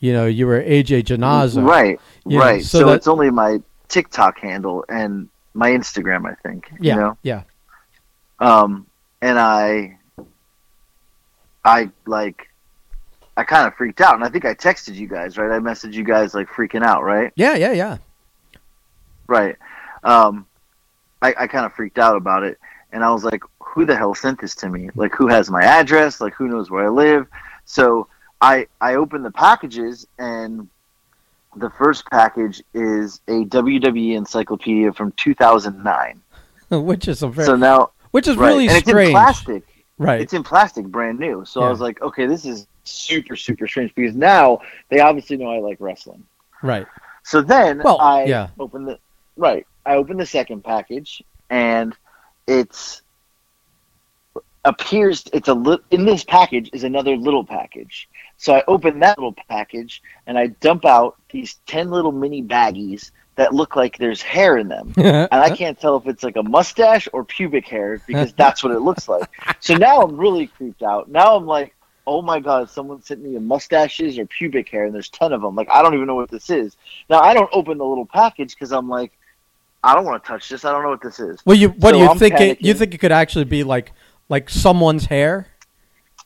You 0.00 0.12
know, 0.14 0.26
you 0.26 0.46
were 0.46 0.60
AJ 0.62 1.04
Janaza. 1.04 1.64
right, 1.64 2.00
right. 2.24 2.62
so 2.64 2.80
So, 2.80 2.86
that- 2.86 2.94
it's 2.96 3.06
only 3.08 3.30
my 3.30 3.60
TikTok 3.88 4.38
handle 4.38 4.84
and 4.88 5.28
my 5.54 5.70
Instagram, 5.70 6.26
I 6.30 6.34
think. 6.46 6.70
Yeah. 6.80 6.94
You 6.94 7.00
know, 7.00 7.18
Yeah. 7.22 7.42
um, 8.38 8.86
and 9.20 9.38
I, 9.38 9.98
I 11.64 11.90
like, 12.06 12.48
I 13.36 13.44
kind 13.44 13.66
of 13.66 13.74
freaked 13.74 14.00
out, 14.00 14.14
and 14.14 14.24
I 14.24 14.28
think 14.28 14.44
I 14.44 14.54
texted 14.54 14.94
you 14.94 15.06
guys, 15.06 15.36
right? 15.38 15.50
I 15.50 15.58
messaged 15.58 15.92
you 15.94 16.04
guys 16.04 16.34
like 16.34 16.48
freaking 16.48 16.82
out, 16.82 17.04
right? 17.04 17.32
Yeah. 17.36 17.54
Yeah. 17.54 17.72
Yeah. 17.72 17.98
Right. 19.26 19.56
Um, 20.02 20.46
I, 21.22 21.34
I 21.38 21.46
kind 21.46 21.66
of 21.66 21.72
freaked 21.74 21.98
out 21.98 22.16
about 22.16 22.42
it, 22.42 22.58
and 22.92 23.04
I 23.04 23.10
was 23.10 23.22
like, 23.24 23.42
"Who 23.60 23.84
the 23.84 23.94
hell 23.96 24.14
sent 24.14 24.40
this 24.40 24.54
to 24.56 24.68
me? 24.68 24.88
Like, 24.94 25.14
who 25.14 25.26
has 25.28 25.50
my 25.50 25.62
address? 25.62 26.20
Like, 26.20 26.32
who 26.34 26.48
knows 26.48 26.70
where 26.70 26.86
I 26.86 26.88
live?" 26.88 27.26
So 27.66 28.08
I 28.40 28.66
I 28.80 28.94
opened 28.94 29.24
the 29.24 29.30
packages, 29.30 30.06
and 30.18 30.68
the 31.56 31.70
first 31.70 32.04
package 32.10 32.62
is 32.74 33.20
a 33.28 33.44
WWE 33.44 34.16
encyclopedia 34.16 34.92
from 34.92 35.12
2009. 35.12 36.20
which 36.70 37.08
is 37.08 37.22
a 37.22 37.28
very, 37.28 37.46
so 37.46 37.56
now, 37.56 37.90
which 38.12 38.28
is 38.28 38.36
right, 38.36 38.48
really 38.48 38.68
and 38.68 38.76
it's 38.76 38.88
strange. 38.88 39.08
in 39.08 39.12
plastic. 39.14 39.62
Right. 39.98 40.20
It's 40.20 40.32
in 40.32 40.42
plastic, 40.44 40.86
brand 40.86 41.18
new. 41.18 41.44
So 41.44 41.60
Yeah. 41.60 41.66
I 41.66 41.70
was 41.70 41.80
like, 41.80 42.00
"Okay, 42.00 42.26
this 42.26 42.44
is 42.46 42.66
super 42.84 43.36
super 43.36 43.66
strange," 43.68 43.94
because 43.94 44.14
now 44.14 44.60
they 44.88 45.00
obviously 45.00 45.36
know 45.36 45.50
I 45.52 45.58
like 45.58 45.78
wrestling. 45.80 46.24
right. 46.62 46.86
So 47.22 47.42
then 47.42 47.82
Well, 47.84 48.00
I 48.00 48.24
yeah. 48.24 48.48
opened 48.58 48.88
the 48.88 48.98
right. 49.36 49.66
I 49.84 49.96
open 49.96 50.16
the 50.16 50.24
second 50.26 50.64
package, 50.64 51.22
and 51.50 51.94
it's 52.46 53.02
appears 54.64 55.24
it's 55.32 55.48
a 55.48 55.54
li- 55.54 55.78
in 55.90 56.04
this 56.04 56.22
package 56.24 56.70
is 56.72 56.84
another 56.84 57.16
little 57.16 57.44
package. 57.44 58.08
So 58.40 58.54
I 58.54 58.64
open 58.66 59.00
that 59.00 59.18
little 59.18 59.34
package 59.50 60.02
and 60.26 60.38
I 60.38 60.46
dump 60.46 60.86
out 60.86 61.16
these 61.30 61.56
ten 61.66 61.90
little 61.90 62.10
mini 62.10 62.42
baggies 62.42 63.10
that 63.36 63.52
look 63.52 63.76
like 63.76 63.98
there's 63.98 64.22
hair 64.22 64.56
in 64.56 64.66
them, 64.66 64.94
and 64.96 65.28
I 65.30 65.54
can't 65.54 65.78
tell 65.78 65.98
if 65.98 66.06
it's 66.06 66.22
like 66.22 66.36
a 66.36 66.42
mustache 66.42 67.06
or 67.12 67.22
pubic 67.22 67.68
hair 67.68 68.00
because 68.06 68.32
that's 68.38 68.64
what 68.64 68.72
it 68.72 68.80
looks 68.80 69.10
like. 69.10 69.28
So 69.60 69.76
now 69.76 70.00
I'm 70.00 70.16
really 70.16 70.46
creeped 70.46 70.82
out. 70.82 71.10
Now 71.10 71.36
I'm 71.36 71.44
like, 71.44 71.74
oh 72.06 72.22
my 72.22 72.40
god, 72.40 72.70
someone 72.70 73.02
sent 73.02 73.22
me 73.22 73.36
a 73.36 73.40
mustaches 73.40 74.18
or 74.18 74.24
pubic 74.24 74.70
hair, 74.70 74.86
and 74.86 74.94
there's 74.94 75.10
ten 75.10 75.34
of 75.34 75.42
them. 75.42 75.54
Like 75.54 75.68
I 75.70 75.82
don't 75.82 75.92
even 75.92 76.06
know 76.06 76.14
what 76.14 76.30
this 76.30 76.48
is. 76.48 76.78
Now 77.10 77.20
I 77.20 77.34
don't 77.34 77.50
open 77.52 77.76
the 77.76 77.84
little 77.84 78.06
package 78.06 78.54
because 78.54 78.72
I'm 78.72 78.88
like, 78.88 79.12
I 79.84 79.94
don't 79.94 80.06
want 80.06 80.24
to 80.24 80.26
touch 80.26 80.48
this. 80.48 80.64
I 80.64 80.72
don't 80.72 80.82
know 80.82 80.88
what 80.88 81.02
this 81.02 81.20
is. 81.20 81.40
Well, 81.44 81.58
you 81.58 81.68
what 81.68 81.90
So 81.90 81.92
do 81.92 81.98
you 81.98 82.08
I'm 82.08 82.18
think? 82.18 82.40
It, 82.40 82.62
you 82.62 82.72
think 82.72 82.94
it 82.94 82.98
could 82.98 83.12
actually 83.12 83.44
be 83.44 83.64
like 83.64 83.92
like 84.30 84.48
someone's 84.48 85.04
hair? 85.04 85.46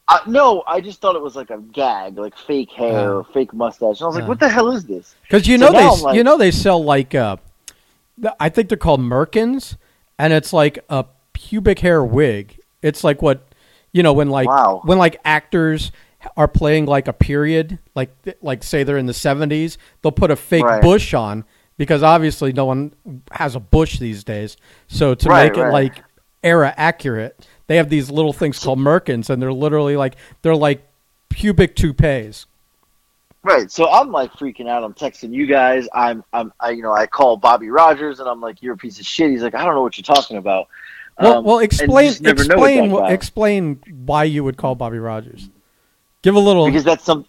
Uh, 0.06 0.18
no, 0.26 0.62
I 0.66 0.80
just 0.82 1.00
thought 1.00 1.16
it 1.16 1.23
was 1.23 1.34
like 1.34 1.49
a 1.50 1.58
gag, 1.58 2.18
like 2.18 2.37
fake 2.37 2.70
hair 2.70 3.14
or 3.14 3.25
fake 3.25 3.54
mustache. 3.54 4.00
And 4.00 4.02
I 4.02 4.06
was 4.08 4.16
like, 4.16 4.28
what 4.28 4.38
the 4.38 4.49
hell 4.50 4.70
is 4.70 4.84
this? 4.84 5.14
Because 5.23 5.49
you 5.49 5.56
So 5.58 5.66
know 5.66 5.73
they 5.73 5.84
now 5.84 5.92
s 5.92 5.99
I'm 5.99 6.02
like- 6.04 6.16
you 6.16 6.25
know 6.25 6.37
they 6.37 6.50
sell 6.50 6.84
like 6.84 7.14
uh, 7.14 7.37
I 8.38 8.49
think 8.50 8.68
they're 8.68 8.76
called 8.78 9.00
merkins, 9.00 9.76
and 10.18 10.32
it's 10.32 10.52
like 10.52 10.78
a 10.90 11.06
pubic 11.32 11.78
hair 11.78 12.04
wig. 12.04 12.58
It's 12.82 13.02
like 13.02 13.23
what 13.23 13.49
you 13.92 14.02
know 14.02 14.12
when 14.12 14.28
like 14.28 14.46
Wow. 14.49 14.82
when 14.84 14.99
like 14.99 15.20
actors 15.25 15.90
are 16.37 16.49
playing 16.49 16.84
like 16.84 17.08
a 17.08 17.12
period, 17.14 17.78
like 17.94 18.14
like 18.42 18.62
say 18.62 18.82
they're 18.82 18.99
in 18.99 19.06
the 19.06 19.14
seventies, 19.14 19.78
they'll 20.02 20.12
put 20.12 20.30
a 20.30 20.37
fake 20.37 20.64
Right. 20.64 20.82
bush 20.82 21.14
on 21.14 21.44
because 21.78 22.02
obviously 22.02 22.52
no 22.52 22.66
one 22.66 22.92
has 23.32 23.54
a 23.54 23.61
bush 23.61 23.99
these 23.99 24.23
days. 24.23 24.58
So 24.87 25.14
to 25.14 25.28
Right, 25.30 25.44
make 25.50 25.56
it 25.58 25.62
right. 25.62 25.73
like 25.73 26.03
era 26.44 26.72
accurate, 26.76 27.46
they 27.66 27.76
have 27.76 27.88
these 27.88 28.10
little 28.10 28.32
things 28.32 28.62
called 28.62 28.78
merkins, 28.78 29.30
and 29.30 29.42
they're 29.42 29.52
literally 29.52 29.96
like 29.96 30.14
they're 30.42 30.54
like 30.54 30.86
pubic 31.30 31.74
toupees. 31.74 32.46
Right. 33.42 33.70
So 33.70 33.90
I'm 33.90 34.10
like 34.10 34.32
freaking 34.32 34.68
out. 34.68 34.84
I'm 34.84 34.94
texting 34.94 35.32
you 35.32 35.46
guys. 35.46 35.86
I'm, 35.92 36.24
I'm, 36.32 36.50
I, 36.60 36.70
you 36.70 36.82
know, 36.82 36.92
I 36.94 37.06
call 37.06 37.36
Bobby 37.36 37.68
Rogers 37.68 38.18
and 38.18 38.26
I'm 38.26 38.40
like, 38.40 38.62
you're 38.62 38.72
a 38.72 38.76
piece 38.78 38.98
of 38.98 39.04
shit. 39.04 39.30
He's 39.30 39.42
like, 39.42 39.54
I 39.54 39.66
don't 39.66 39.74
know 39.74 39.82
what 39.82 39.98
you're 39.98 40.14
talking 40.14 40.38
about. 40.38 40.68
Well, 41.20 41.38
Um, 41.38 41.44
well, 41.44 41.58
and 41.58 41.64
explain 41.64 42.08
just 42.08 42.22
never 42.22 42.44
know 42.44 42.58
with 42.58 42.70
explain 42.70 43.12
explain 43.12 43.80
why 44.06 44.24
you 44.24 44.42
would 44.44 44.56
call 44.56 44.74
Bobby 44.74 44.98
Rogers. 44.98 45.50
Give 46.22 46.34
a 46.34 46.40
little. 46.40 46.64
because 46.66 46.84
that's 46.84 47.04
some 47.04 47.26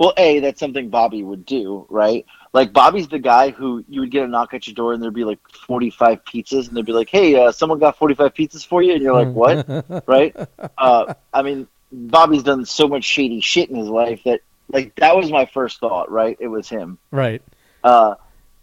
well 0.00 0.12
a 0.16 0.40
that's 0.40 0.58
something 0.58 0.88
bobby 0.88 1.22
would 1.22 1.46
do 1.46 1.86
right 1.88 2.26
like 2.52 2.72
bobby's 2.72 3.08
the 3.08 3.18
guy 3.18 3.50
who 3.50 3.84
you 3.88 4.00
would 4.00 4.10
get 4.10 4.24
a 4.24 4.28
knock 4.28 4.52
at 4.54 4.66
your 4.66 4.74
door 4.74 4.92
and 4.92 5.02
there'd 5.02 5.14
be 5.14 5.24
like 5.24 5.38
45 5.66 6.24
pizzas 6.24 6.68
and 6.68 6.76
they'd 6.76 6.84
be 6.86 6.92
like 6.92 7.08
hey 7.08 7.34
uh, 7.34 7.52
someone 7.52 7.78
got 7.78 7.96
45 7.98 8.34
pizzas 8.34 8.66
for 8.66 8.82
you 8.82 8.92
and 8.92 9.02
you're 9.02 9.14
like 9.14 9.34
what 9.34 10.04
right 10.06 10.36
uh, 10.78 11.14
i 11.32 11.42
mean 11.42 11.66
bobby's 11.90 12.42
done 12.42 12.64
so 12.64 12.88
much 12.88 13.04
shady 13.04 13.40
shit 13.40 13.70
in 13.70 13.76
his 13.76 13.88
life 13.88 14.20
that 14.24 14.40
like 14.68 14.94
that 14.96 15.16
was 15.16 15.30
my 15.30 15.46
first 15.46 15.80
thought 15.80 16.10
right 16.10 16.36
it 16.40 16.48
was 16.48 16.68
him 16.68 16.98
right. 17.10 17.42
uh, 17.84 18.14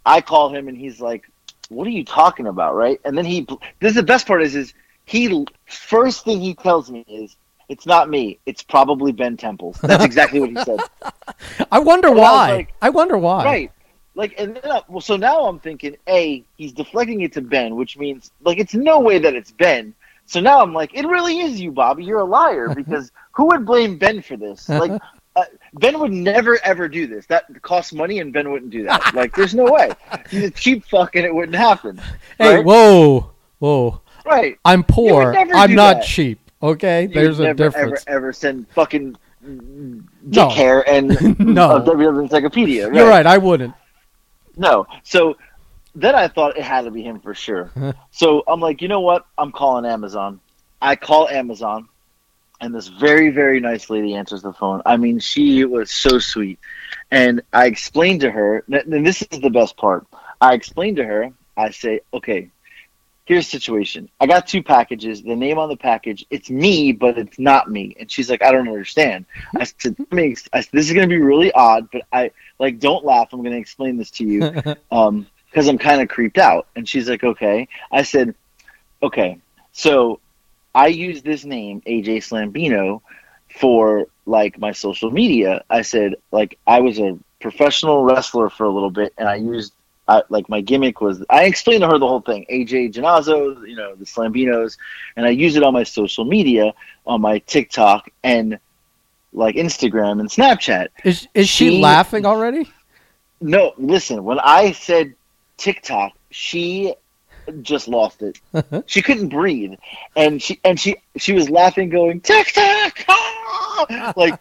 I 0.06 0.22
call 0.22 0.48
him 0.48 0.66
and 0.66 0.76
he's 0.76 0.98
like, 0.98 1.28
"What 1.68 1.86
are 1.86 1.90
you 1.90 2.04
talking 2.06 2.46
about?" 2.46 2.74
Right? 2.74 2.98
And 3.04 3.16
then 3.16 3.26
he, 3.26 3.42
this 3.80 3.90
is 3.90 3.94
the 3.94 4.02
best 4.02 4.26
part 4.26 4.42
is, 4.42 4.56
is 4.56 4.72
he 5.04 5.46
first 5.66 6.24
thing 6.24 6.40
he 6.40 6.54
tells 6.54 6.90
me 6.90 7.04
is, 7.06 7.36
"It's 7.68 7.84
not 7.84 8.08
me. 8.08 8.38
It's 8.46 8.62
probably 8.62 9.12
Ben 9.12 9.36
Temple." 9.36 9.76
That's 9.82 10.02
exactly 10.02 10.40
what 10.40 10.48
he 10.48 10.56
said. 10.56 10.80
I 11.70 11.78
wonder 11.80 12.08
And 12.08 12.18
I 12.18 12.22
why. 12.22 12.52
like- 12.52 12.74
I 12.80 12.88
wonder 12.88 13.18
why. 13.18 13.44
Right? 13.44 13.72
Like, 14.14 14.34
and 14.38 14.56
then 14.56 14.70
I, 14.70 14.82
well, 14.88 15.00
so 15.00 15.16
now 15.16 15.46
I'm 15.46 15.60
thinking, 15.60 15.96
a, 16.08 16.44
he's 16.56 16.72
deflecting 16.72 17.20
it 17.20 17.32
to 17.34 17.40
Ben, 17.40 17.76
which 17.76 17.96
means 17.96 18.30
like 18.42 18.58
it's 18.58 18.74
no 18.74 19.00
way 19.00 19.18
that 19.18 19.34
it's 19.34 19.50
Ben. 19.52 19.94
So 20.26 20.40
now 20.40 20.60
I'm 20.60 20.72
like, 20.72 20.94
it 20.94 21.06
really 21.06 21.40
is 21.40 21.60
you, 21.60 21.72
Bobby. 21.72 22.04
You're 22.04 22.20
a 22.20 22.24
liar 22.24 22.68
because 22.74 23.12
who 23.32 23.46
would 23.46 23.64
blame 23.64 23.98
Ben 23.98 24.22
for 24.22 24.36
this? 24.36 24.68
Like, 24.68 25.00
uh, 25.36 25.44
Ben 25.74 25.98
would 26.00 26.12
never 26.12 26.58
ever 26.64 26.88
do 26.88 27.06
this. 27.06 27.26
That 27.26 27.62
costs 27.62 27.92
money, 27.92 28.18
and 28.18 28.32
Ben 28.32 28.50
wouldn't 28.50 28.70
do 28.70 28.84
that. 28.84 29.14
Like, 29.14 29.34
there's 29.34 29.54
no 29.54 29.64
way. 29.64 29.90
He's 30.28 30.44
a 30.44 30.50
cheap 30.50 30.84
fuck, 30.84 31.16
and 31.16 31.24
it 31.24 31.34
wouldn't 31.34 31.56
happen. 31.56 32.00
Hey, 32.38 32.56
right? 32.56 32.64
whoa, 32.64 33.30
whoa! 33.58 34.00
right. 34.24 34.58
I'm 34.64 34.82
poor. 34.84 35.34
I'm 35.34 35.74
not 35.74 35.98
that. 35.98 36.04
cheap. 36.04 36.38
Okay, 36.62 37.02
You 37.02 37.08
there's 37.08 37.40
a 37.40 37.54
difference. 37.54 38.04
Ever, 38.06 38.16
ever 38.16 38.32
send 38.32 38.68
fucking 38.68 39.16
dick 39.42 40.02
No. 40.24 40.48
hair 40.50 40.88
and 40.88 41.08
No. 41.38 41.80
WWE 41.80 42.22
Encyclopedia. 42.24 42.88
Right? 42.88 42.96
You're 42.96 43.08
right. 43.08 43.26
I 43.26 43.38
wouldn't. 43.38 43.74
No. 44.56 44.86
So 45.02 45.36
then 45.94 46.14
I 46.14 46.28
thought 46.28 46.56
it 46.56 46.62
had 46.62 46.82
to 46.82 46.90
be 46.90 47.02
him 47.02 47.20
for 47.20 47.34
sure. 47.34 47.70
so 48.10 48.42
I'm 48.46 48.60
like, 48.60 48.82
you 48.82 48.88
know 48.88 49.00
what? 49.00 49.26
I'm 49.38 49.52
calling 49.52 49.84
Amazon. 49.84 50.40
I 50.82 50.96
call 50.96 51.28
Amazon, 51.28 51.88
and 52.60 52.74
this 52.74 52.88
very, 52.88 53.30
very 53.30 53.60
nice 53.60 53.90
lady 53.90 54.14
answers 54.14 54.42
the 54.42 54.52
phone. 54.52 54.82
I 54.86 54.96
mean, 54.96 55.18
she 55.18 55.64
was 55.64 55.90
so 55.90 56.18
sweet. 56.18 56.58
And 57.10 57.42
I 57.52 57.66
explained 57.66 58.20
to 58.20 58.30
her, 58.30 58.64
and 58.68 59.06
this 59.06 59.22
is 59.22 59.40
the 59.40 59.50
best 59.50 59.76
part. 59.76 60.06
I 60.40 60.54
explained 60.54 60.96
to 60.96 61.04
her, 61.04 61.32
I 61.56 61.70
say, 61.70 62.00
okay, 62.14 62.50
here's 63.30 63.46
the 63.46 63.50
situation. 63.52 64.10
I 64.18 64.26
got 64.26 64.48
two 64.48 64.60
packages. 64.60 65.22
The 65.22 65.36
name 65.36 65.56
on 65.56 65.68
the 65.68 65.76
package, 65.76 66.26
it's 66.30 66.50
me, 66.50 66.90
but 66.90 67.16
it's 67.16 67.38
not 67.38 67.70
me. 67.70 67.94
And 68.00 68.10
she's 68.10 68.28
like, 68.28 68.42
I 68.42 68.50
don't 68.50 68.66
understand. 68.66 69.24
I 69.56 69.62
said, 69.62 69.94
"Let 70.00 70.12
me 70.12 70.34
I 70.52 70.62
said, 70.62 70.70
this 70.72 70.88
is 70.88 70.92
going 70.92 71.08
to 71.08 71.14
be 71.14 71.20
really 71.20 71.52
odd, 71.52 71.88
but 71.92 72.02
I 72.12 72.32
like, 72.58 72.80
don't 72.80 73.04
laugh. 73.04 73.28
I'm 73.32 73.38
going 73.42 73.52
to 73.52 73.58
explain 73.58 73.98
this 73.98 74.10
to 74.12 74.24
you 74.24 74.52
um, 74.90 75.28
because 75.46 75.68
I'm 75.68 75.78
kind 75.78 76.02
of 76.02 76.08
creeped 76.08 76.38
out. 76.38 76.66
And 76.74 76.88
she's 76.88 77.08
like, 77.08 77.22
okay. 77.22 77.68
I 77.92 78.02
said, 78.02 78.34
okay. 79.00 79.38
So 79.70 80.18
I 80.74 80.88
use 80.88 81.22
this 81.22 81.44
name, 81.44 81.82
AJ 81.82 82.16
Slambino, 82.26 83.00
for 83.60 84.08
like 84.26 84.58
my 84.58 84.72
social 84.72 85.12
media. 85.12 85.62
I 85.70 85.82
said, 85.82 86.16
like, 86.32 86.58
I 86.66 86.80
was 86.80 86.98
a 86.98 87.16
professional 87.40 88.02
wrestler 88.02 88.50
for 88.50 88.64
a 88.64 88.70
little 88.70 88.90
bit, 88.90 89.14
and 89.16 89.28
I 89.28 89.36
used. 89.36 89.72
I, 90.10 90.22
like 90.28 90.48
my 90.48 90.60
gimmick 90.60 91.00
was, 91.00 91.22
I 91.30 91.44
explained 91.44 91.82
to 91.82 91.88
her 91.88 91.98
the 91.98 92.06
whole 92.06 92.20
thing. 92.20 92.44
AJ 92.50 92.94
Janazzo, 92.94 93.66
you 93.66 93.76
know, 93.76 93.94
the 93.94 94.04
Slambinos, 94.04 94.76
and 95.16 95.24
I 95.24 95.30
use 95.30 95.54
it 95.54 95.62
on 95.62 95.72
my 95.72 95.84
social 95.84 96.24
media, 96.24 96.74
on 97.06 97.20
my 97.20 97.38
TikTok 97.38 98.10
and 98.24 98.58
like 99.32 99.54
Instagram 99.54 100.18
and 100.18 100.28
Snapchat. 100.28 100.88
Is 101.04 101.28
is 101.32 101.48
she, 101.48 101.70
She- 101.70 101.80
laughing 101.80 102.26
already? 102.26 102.70
No, 103.40 103.72
listen. 103.78 104.24
When 104.24 104.38
I 104.40 104.72
said 104.72 105.14
TikTok, 105.56 106.12
she 106.30 106.94
just 107.62 107.88
lost 107.88 108.22
it. 108.22 108.38
she 108.86 109.00
couldn't 109.00 109.28
breathe, 109.28 109.74
and 110.16 110.42
she 110.42 110.60
and 110.64 110.78
she 110.78 110.96
she 111.16 111.32
was 111.32 111.48
laughing, 111.48 111.88
going 111.88 112.20
TikTok, 112.20 113.04
ah! 113.08 114.12
like. 114.16 114.40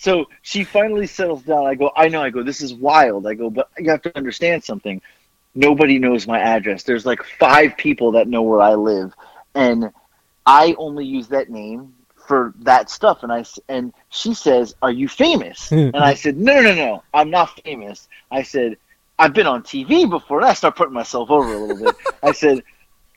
So 0.00 0.30
she 0.40 0.64
finally 0.64 1.06
settles 1.06 1.42
down. 1.42 1.66
I 1.66 1.74
go, 1.74 1.92
I 1.94 2.08
know. 2.08 2.22
I 2.22 2.30
go, 2.30 2.42
this 2.42 2.62
is 2.62 2.72
wild. 2.72 3.26
I 3.26 3.34
go, 3.34 3.50
but 3.50 3.68
you 3.78 3.90
have 3.90 4.00
to 4.02 4.16
understand 4.16 4.64
something. 4.64 5.02
Nobody 5.54 5.98
knows 5.98 6.26
my 6.26 6.40
address. 6.40 6.84
There's 6.84 7.04
like 7.04 7.22
five 7.22 7.76
people 7.76 8.12
that 8.12 8.26
know 8.26 8.40
where 8.40 8.62
I 8.62 8.76
live, 8.76 9.12
and 9.54 9.92
I 10.46 10.74
only 10.78 11.04
use 11.04 11.28
that 11.28 11.50
name 11.50 11.92
for 12.26 12.54
that 12.60 12.88
stuff. 12.88 13.24
And 13.24 13.30
I 13.30 13.44
and 13.68 13.92
she 14.08 14.32
says, 14.32 14.74
"Are 14.80 14.90
you 14.90 15.06
famous?" 15.06 15.70
and 15.70 15.94
I 15.94 16.14
said, 16.14 16.38
"No, 16.38 16.62
no, 16.62 16.74
no, 16.74 16.86
no. 16.86 17.02
I'm 17.12 17.28
not 17.28 17.60
famous." 17.62 18.08
I 18.30 18.42
said, 18.42 18.78
"I've 19.18 19.34
been 19.34 19.46
on 19.46 19.62
TV 19.62 20.08
before." 20.08 20.38
And 20.38 20.48
I 20.48 20.54
start 20.54 20.76
putting 20.76 20.94
myself 20.94 21.30
over 21.30 21.52
a 21.52 21.58
little 21.58 21.76
bit. 21.76 21.94
I 22.22 22.32
said, 22.32 22.62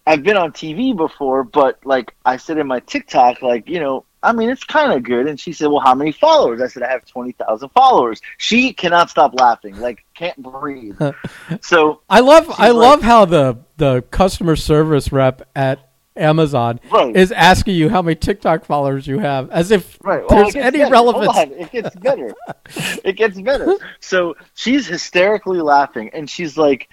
"I've 0.05 0.23
been 0.23 0.35
on 0.35 0.51
TV 0.51 0.93
before, 0.93 1.45
but 1.45 1.79
like 1.85 2.13
I 2.25 2.35
said 2.35 2.57
in 2.57 2.67
my 2.67 2.81
TikTok, 2.81 3.41
like 3.41 3.69
you 3.69 3.79
know." 3.79 4.03
I 4.23 4.31
mean, 4.31 4.49
it's 4.49 4.63
kind 4.63 4.93
of 4.93 5.03
good. 5.03 5.27
And 5.27 5.39
she 5.39 5.51
said, 5.53 5.67
Well, 5.67 5.81
how 5.81 5.93
many 5.93 6.11
followers? 6.11 6.61
I 6.61 6.67
said, 6.67 6.81
I 6.81 6.89
have 6.89 7.05
20,000 7.05 7.69
followers. 7.69 8.21
She 8.37 8.73
cannot 8.73 9.09
stop 9.09 9.33
laughing, 9.39 9.77
like, 9.79 10.05
can't 10.15 10.41
breathe. 10.41 10.99
so, 11.61 12.01
I 12.09 12.21
love 12.21 12.49
I 12.57 12.69
like- 12.69 12.89
love 12.89 13.01
how 13.03 13.25
the 13.25 13.57
the 13.77 14.01
customer 14.11 14.55
service 14.55 15.11
rep 15.11 15.47
at 15.55 15.89
Amazon 16.15 16.79
right. 16.91 17.15
is 17.15 17.31
asking 17.31 17.75
you 17.75 17.89
how 17.89 18.01
many 18.03 18.15
TikTok 18.15 18.65
followers 18.65 19.07
you 19.07 19.17
have, 19.17 19.49
as 19.49 19.71
if 19.71 19.97
Right. 20.03 20.21
Well, 20.29 20.43
there's 20.43 20.55
any 20.55 20.77
better. 20.77 20.91
relevance. 20.91 21.35
It 21.57 21.71
gets 21.71 21.95
better. 21.95 22.33
it 23.03 23.13
gets 23.17 23.41
better. 23.41 23.73
So 23.99 24.35
she's 24.53 24.85
hysterically 24.87 25.59
laughing, 25.59 26.11
and 26.13 26.29
she's 26.29 26.55
like, 26.55 26.87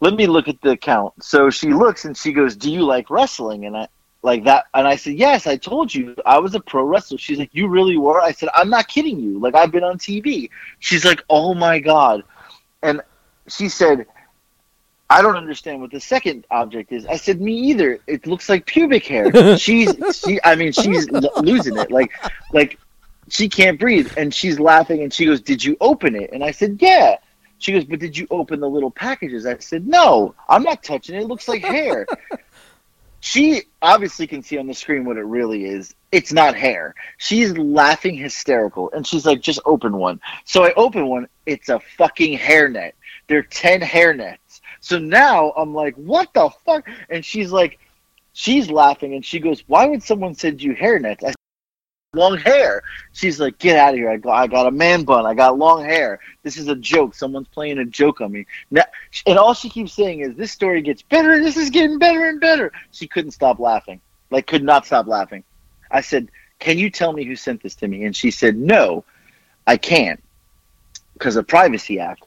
"Let 0.00 0.14
me 0.14 0.26
look 0.26 0.48
at 0.48 0.60
the 0.62 0.70
account." 0.70 1.22
So 1.22 1.50
she 1.50 1.74
looks 1.74 2.04
and 2.06 2.16
she 2.16 2.32
goes, 2.32 2.56
"Do 2.56 2.72
you 2.72 2.82
like 2.84 3.10
wrestling?" 3.10 3.66
And 3.66 3.76
I 3.76 3.88
like 4.22 4.44
that, 4.44 4.66
and 4.74 4.86
I 4.86 4.96
said, 4.96 5.14
"Yes, 5.14 5.46
I 5.46 5.56
told 5.56 5.94
you 5.94 6.14
I 6.26 6.38
was 6.38 6.54
a 6.54 6.60
pro 6.60 6.82
wrestler." 6.84 7.18
She's 7.18 7.38
like, 7.38 7.50
"You 7.52 7.68
really 7.68 7.96
were?" 7.96 8.20
I 8.20 8.32
said, 8.32 8.48
"I'm 8.54 8.68
not 8.68 8.88
kidding 8.88 9.20
you. 9.20 9.38
Like 9.38 9.54
I've 9.54 9.70
been 9.70 9.84
on 9.84 9.98
TV." 9.98 10.50
She's 10.80 11.04
like, 11.04 11.24
"Oh 11.30 11.54
my 11.54 11.78
god," 11.78 12.24
and 12.82 13.00
she 13.48 13.68
said. 13.68 14.06
I 15.10 15.22
don't 15.22 15.36
understand 15.36 15.80
what 15.80 15.90
the 15.90 16.00
second 16.00 16.46
object 16.50 16.92
is. 16.92 17.06
I 17.06 17.16
said, 17.16 17.40
me 17.40 17.54
either. 17.54 17.98
It 18.06 18.26
looks 18.26 18.50
like 18.50 18.66
pubic 18.66 19.06
hair. 19.06 19.56
She's, 19.56 19.94
she, 20.14 20.38
I 20.44 20.54
mean, 20.54 20.70
she's 20.70 21.10
lo- 21.10 21.30
losing 21.38 21.78
it. 21.78 21.90
Like, 21.90 22.12
like 22.52 22.78
she 23.30 23.48
can't 23.48 23.80
breathe, 23.80 24.12
and 24.18 24.34
she's 24.34 24.60
laughing, 24.60 25.02
and 25.02 25.10
she 25.10 25.24
goes, 25.24 25.40
"Did 25.40 25.64
you 25.64 25.78
open 25.80 26.14
it?" 26.14 26.28
And 26.34 26.44
I 26.44 26.50
said, 26.50 26.76
"Yeah." 26.78 27.16
She 27.58 27.72
goes, 27.72 27.84
but 27.84 27.98
did 27.98 28.16
you 28.16 28.26
open 28.30 28.60
the 28.60 28.70
little 28.70 28.90
packages? 28.90 29.44
I 29.44 29.58
said, 29.58 29.86
no, 29.86 30.34
I'm 30.48 30.62
not 30.62 30.84
touching 30.84 31.16
it. 31.16 31.22
It 31.22 31.26
looks 31.26 31.48
like 31.48 31.62
hair. 31.62 32.06
She 33.20 33.62
obviously 33.82 34.26
can 34.26 34.42
see 34.42 34.58
on 34.58 34.66
the 34.66 34.74
screen 34.74 35.04
what 35.04 35.16
it 35.16 35.24
really 35.24 35.64
is. 35.64 35.94
It's 36.12 36.32
not 36.32 36.54
hair. 36.54 36.94
She's 37.18 37.56
laughing 37.58 38.16
hysterical, 38.16 38.90
and 38.92 39.06
she's 39.06 39.26
like, 39.26 39.40
just 39.40 39.60
open 39.64 39.96
one. 39.96 40.20
So 40.44 40.64
I 40.64 40.72
open 40.74 41.06
one. 41.06 41.28
It's 41.46 41.68
a 41.68 41.80
fucking 41.80 42.38
hairnet. 42.38 42.92
There 43.26 43.38
are 43.38 43.42
10 43.42 43.80
hairnets. 43.80 44.60
So 44.80 44.98
now 44.98 45.52
I'm 45.56 45.74
like, 45.74 45.94
what 45.96 46.32
the 46.32 46.50
fuck? 46.64 46.88
And 47.10 47.24
she's 47.24 47.50
like, 47.50 47.78
she's 48.32 48.70
laughing, 48.70 49.14
and 49.14 49.24
she 49.24 49.40
goes, 49.40 49.64
why 49.66 49.86
would 49.86 50.02
someone 50.02 50.34
send 50.34 50.62
you 50.62 50.74
hairnets? 50.74 51.24
I 51.24 51.32
long 52.14 52.38
hair. 52.38 52.82
She's 53.12 53.38
like, 53.38 53.58
get 53.58 53.76
out 53.76 53.90
of 53.90 53.96
here. 53.96 54.08
I 54.08 54.16
got, 54.16 54.32
I 54.32 54.46
got 54.46 54.66
a 54.66 54.70
man 54.70 55.04
bun. 55.04 55.26
I 55.26 55.34
got 55.34 55.58
long 55.58 55.84
hair. 55.84 56.20
This 56.42 56.56
is 56.56 56.68
a 56.68 56.74
joke. 56.74 57.14
Someone's 57.14 57.48
playing 57.48 57.78
a 57.78 57.84
joke 57.84 58.20
on 58.20 58.32
me. 58.32 58.46
Now, 58.70 58.84
and 59.26 59.38
all 59.38 59.52
she 59.52 59.68
keeps 59.68 59.92
saying 59.92 60.20
is, 60.20 60.34
this 60.34 60.50
story 60.50 60.80
gets 60.80 61.02
better. 61.02 61.42
This 61.42 61.56
is 61.56 61.70
getting 61.70 61.98
better 61.98 62.26
and 62.28 62.40
better. 62.40 62.72
She 62.92 63.06
couldn't 63.06 63.32
stop 63.32 63.58
laughing. 63.58 64.00
Like, 64.30 64.46
could 64.46 64.64
not 64.64 64.86
stop 64.86 65.06
laughing. 65.06 65.44
I 65.90 66.00
said, 66.00 66.30
can 66.58 66.78
you 66.78 66.90
tell 66.90 67.12
me 67.12 67.24
who 67.24 67.36
sent 67.36 67.62
this 67.62 67.74
to 67.76 67.88
me? 67.88 68.04
And 68.04 68.16
she 68.16 68.30
said, 68.30 68.56
no, 68.56 69.04
I 69.66 69.76
can't 69.76 70.22
because 71.12 71.36
of 71.36 71.46
Privacy 71.46 72.00
Act. 72.00 72.24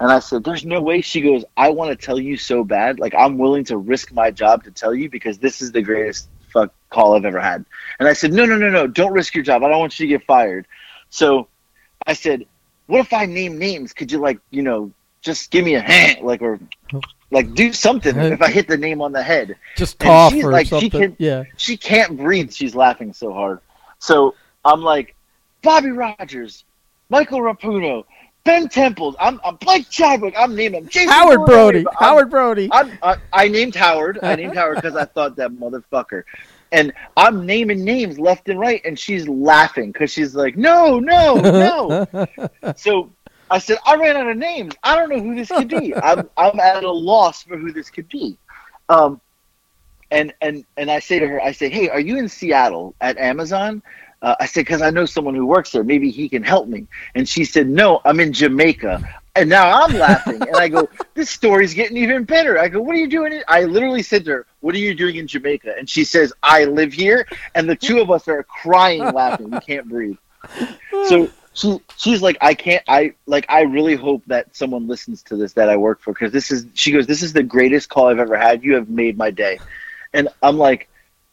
And 0.00 0.12
I 0.12 0.20
said, 0.20 0.44
There's 0.44 0.64
no 0.64 0.80
way. 0.80 1.00
She 1.00 1.20
goes, 1.20 1.44
I 1.56 1.70
want 1.70 1.90
to 1.90 2.06
tell 2.06 2.20
you 2.20 2.36
so 2.36 2.62
bad. 2.62 3.00
Like, 3.00 3.14
I'm 3.16 3.36
willing 3.36 3.64
to 3.64 3.76
risk 3.76 4.12
my 4.12 4.30
job 4.30 4.62
to 4.62 4.70
tell 4.70 4.94
you 4.94 5.10
because 5.10 5.38
this 5.38 5.60
is 5.60 5.72
the 5.72 5.82
greatest 5.82 6.28
fuck 6.48 6.72
call 6.90 7.14
I've 7.14 7.24
ever 7.24 7.40
had. 7.40 7.64
And 7.98 8.08
I 8.08 8.12
said, 8.12 8.32
no, 8.32 8.44
no, 8.44 8.56
no, 8.56 8.70
no, 8.70 8.86
don't 8.86 9.12
risk 9.12 9.34
your 9.34 9.44
job. 9.44 9.62
I 9.62 9.68
don't 9.68 9.78
want 9.78 9.98
you 9.98 10.06
to 10.06 10.10
get 10.10 10.26
fired. 10.26 10.66
So 11.10 11.48
I 12.06 12.12
said, 12.12 12.44
what 12.86 13.00
if 13.00 13.12
I 13.12 13.26
name 13.26 13.58
names? 13.58 13.92
Could 13.92 14.10
you 14.10 14.18
like, 14.18 14.38
you 14.50 14.62
know, 14.62 14.90
just 15.20 15.50
give 15.50 15.64
me 15.64 15.74
a 15.74 15.80
hand, 15.80 16.24
like, 16.24 16.42
or 16.42 16.58
like 17.30 17.52
do 17.54 17.72
something 17.72 18.16
if 18.16 18.40
I 18.40 18.50
hit 18.50 18.68
the 18.68 18.78
name 18.78 19.02
on 19.02 19.12
the 19.12 19.22
head? 19.22 19.56
Just 19.76 19.98
cough 19.98 20.32
she's 20.32 20.44
or 20.44 20.52
like, 20.52 20.68
something. 20.68 20.90
She 20.90 20.98
can, 20.98 21.16
yeah. 21.18 21.44
she 21.56 21.76
can't 21.76 22.16
breathe. 22.16 22.52
She's 22.52 22.74
laughing 22.74 23.12
so 23.12 23.32
hard. 23.32 23.60
So 23.98 24.34
I'm 24.64 24.82
like, 24.82 25.14
Bobby 25.62 25.90
Rogers, 25.90 26.64
Michael 27.10 27.40
Rapuno, 27.40 28.04
Ben 28.44 28.68
Temples. 28.68 29.14
I'm, 29.20 29.40
I'm 29.44 29.56
Blake 29.56 29.88
Chadwick. 29.90 30.34
I'm 30.36 30.54
naming 30.54 30.82
them. 30.82 30.90
Jason 30.90 31.10
Howard 31.10 31.44
Brody. 31.46 31.78
I'm- 31.86 31.96
Howard 31.98 32.30
Brody. 32.30 32.68
I'm, 32.72 32.98
I, 33.02 33.16
I 33.32 33.48
named 33.48 33.74
Howard. 33.74 34.18
I 34.22 34.36
named 34.36 34.54
Howard 34.54 34.76
because 34.76 34.96
I 34.96 35.04
thought 35.04 35.36
that 35.36 35.50
motherfucker. 35.50 36.22
And 36.72 36.92
I'm 37.16 37.46
naming 37.46 37.84
names 37.84 38.18
left 38.18 38.48
and 38.48 38.60
right, 38.60 38.80
and 38.84 38.98
she's 38.98 39.26
laughing 39.28 39.90
because 39.92 40.12
she's 40.12 40.34
like, 40.34 40.56
no, 40.56 40.98
no, 40.98 41.36
no. 41.36 42.06
so 42.76 43.10
I 43.50 43.58
said, 43.58 43.78
I 43.86 43.96
ran 43.96 44.16
out 44.16 44.28
of 44.28 44.36
names. 44.36 44.74
I 44.82 44.94
don't 44.96 45.08
know 45.08 45.20
who 45.20 45.34
this 45.34 45.48
could 45.48 45.68
be. 45.68 45.94
I'm, 45.94 46.28
I'm 46.36 46.60
at 46.60 46.84
a 46.84 46.90
loss 46.92 47.42
for 47.42 47.56
who 47.56 47.72
this 47.72 47.88
could 47.90 48.08
be. 48.08 48.38
Um, 48.90 49.20
and 50.10 50.32
and 50.40 50.64
and 50.76 50.90
I 50.90 51.00
say 51.00 51.18
to 51.18 51.28
her, 51.28 51.42
I 51.42 51.52
say, 51.52 51.68
hey, 51.68 51.88
are 51.90 52.00
you 52.00 52.16
in 52.16 52.28
Seattle 52.28 52.94
at 53.00 53.18
Amazon? 53.18 53.82
Uh, 54.20 54.34
I 54.40 54.46
said, 54.46 54.62
because 54.62 54.82
I 54.82 54.90
know 54.90 55.06
someone 55.06 55.34
who 55.34 55.46
works 55.46 55.70
there. 55.70 55.84
Maybe 55.84 56.10
he 56.10 56.28
can 56.28 56.42
help 56.42 56.66
me. 56.68 56.86
And 57.14 57.28
she 57.28 57.44
said, 57.44 57.68
no, 57.68 58.00
I'm 58.04 58.18
in 58.20 58.32
Jamaica. 58.32 59.02
And 59.36 59.48
now 59.48 59.84
I'm 59.84 59.96
laughing. 59.96 60.42
and 60.42 60.56
I 60.56 60.68
go, 60.68 60.88
this 61.14 61.30
story's 61.30 61.72
getting 61.72 61.96
even 61.96 62.24
better. 62.24 62.58
I 62.58 62.68
go, 62.68 62.80
what 62.80 62.96
are 62.96 62.98
you 62.98 63.08
doing? 63.08 63.40
I 63.46 63.64
literally 63.64 64.02
said 64.02 64.24
to 64.24 64.30
her, 64.32 64.46
what 64.60 64.74
are 64.74 64.78
you 64.78 64.94
doing 64.94 65.16
in 65.16 65.28
Jamaica? 65.28 65.74
And 65.78 65.88
she 65.88 66.04
says, 66.04 66.32
I 66.42 66.64
live 66.64 66.92
here. 66.92 67.28
And 67.54 67.70
the 67.70 67.76
two 67.76 68.00
of 68.00 68.10
us 68.10 68.26
are 68.26 68.42
crying, 68.42 69.00
laughing. 69.00 69.50
We 69.50 69.60
can't 69.60 69.88
breathe. 69.88 70.16
So 71.06 71.30
she 71.54 71.80
she's 71.96 72.22
like, 72.22 72.38
I 72.40 72.54
can't. 72.54 72.82
I 72.88 73.14
like. 73.26 73.46
I 73.48 73.62
really 73.62 73.96
hope 73.96 74.22
that 74.26 74.54
someone 74.54 74.86
listens 74.86 75.22
to 75.24 75.36
this 75.36 75.52
that 75.54 75.68
I 75.68 75.76
work 75.76 76.00
for 76.00 76.12
because 76.12 76.32
this 76.32 76.50
is. 76.50 76.66
She 76.74 76.92
goes, 76.92 77.06
this 77.06 77.22
is 77.22 77.32
the 77.32 77.42
greatest 77.42 77.88
call 77.88 78.08
I've 78.08 78.18
ever 78.18 78.36
had. 78.36 78.62
You 78.62 78.74
have 78.74 78.88
made 78.88 79.18
my 79.18 79.30
day. 79.30 79.58
And 80.12 80.28
I'm 80.42 80.56
like, 80.56 80.88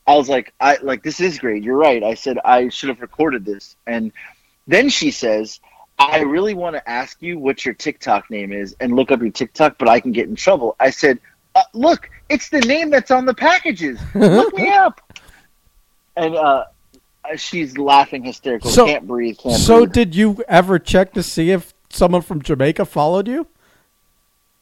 I 0.08 0.16
was 0.16 0.30
like, 0.30 0.54
I 0.60 0.78
like 0.84 1.04
this 1.04 1.20
is 1.20 1.40
great. 1.40 1.64
You're 1.64 1.78
right. 1.78 2.04
I 2.04 2.14
said 2.14 2.38
I 2.46 2.70
should 2.70 2.90
have 2.90 3.02
recorded 3.02 3.44
this. 3.46 3.76
And 3.88 4.12
then 4.68 4.90
she 4.90 5.12
says, 5.12 5.60
I 5.98 6.20
really 6.22 6.54
want 6.54 6.76
to 6.76 6.90
ask 6.90 7.22
you 7.22 7.40
what 7.40 7.66
your 7.66 7.74
TikTok 7.74 8.30
name 8.30 8.52
is 8.52 8.76
and 8.80 8.96
look 8.96 9.12
up 9.12 9.22
your 9.22 9.32
TikTok, 9.32 9.78
but 9.78 9.88
I 9.88 10.00
can 10.00 10.12
get 10.12 10.28
in 10.28 10.36
trouble. 10.36 10.76
I 10.80 10.90
said, 10.90 11.20
uh, 11.56 11.64
look, 11.74 12.10
it's 12.30 12.50
the 12.50 12.60
name 12.62 12.90
that's 12.90 13.12
on 13.12 13.26
the 13.26 13.34
packages. 13.34 14.00
Look 14.14 14.56
me 14.56 14.70
up. 14.74 15.02
And 16.18 16.36
uh, 16.36 16.66
she's 17.38 17.78
laughing 17.78 18.24
hysterical. 18.24 18.70
So- 18.72 18.86
can't 18.86 19.08
breathe. 19.08 19.38
Can't 19.40 19.56
So 19.60 19.80
breathe. 19.86 19.94
did 19.94 20.16
you 20.16 20.44
ever 20.48 20.80
check 20.80 21.14
to 21.14 21.24
see 21.24 21.52
if 21.52 21.74
someone 21.90 22.22
from 22.22 22.42
Jamaica 22.42 22.86
followed 22.86 23.28
you? 23.28 23.48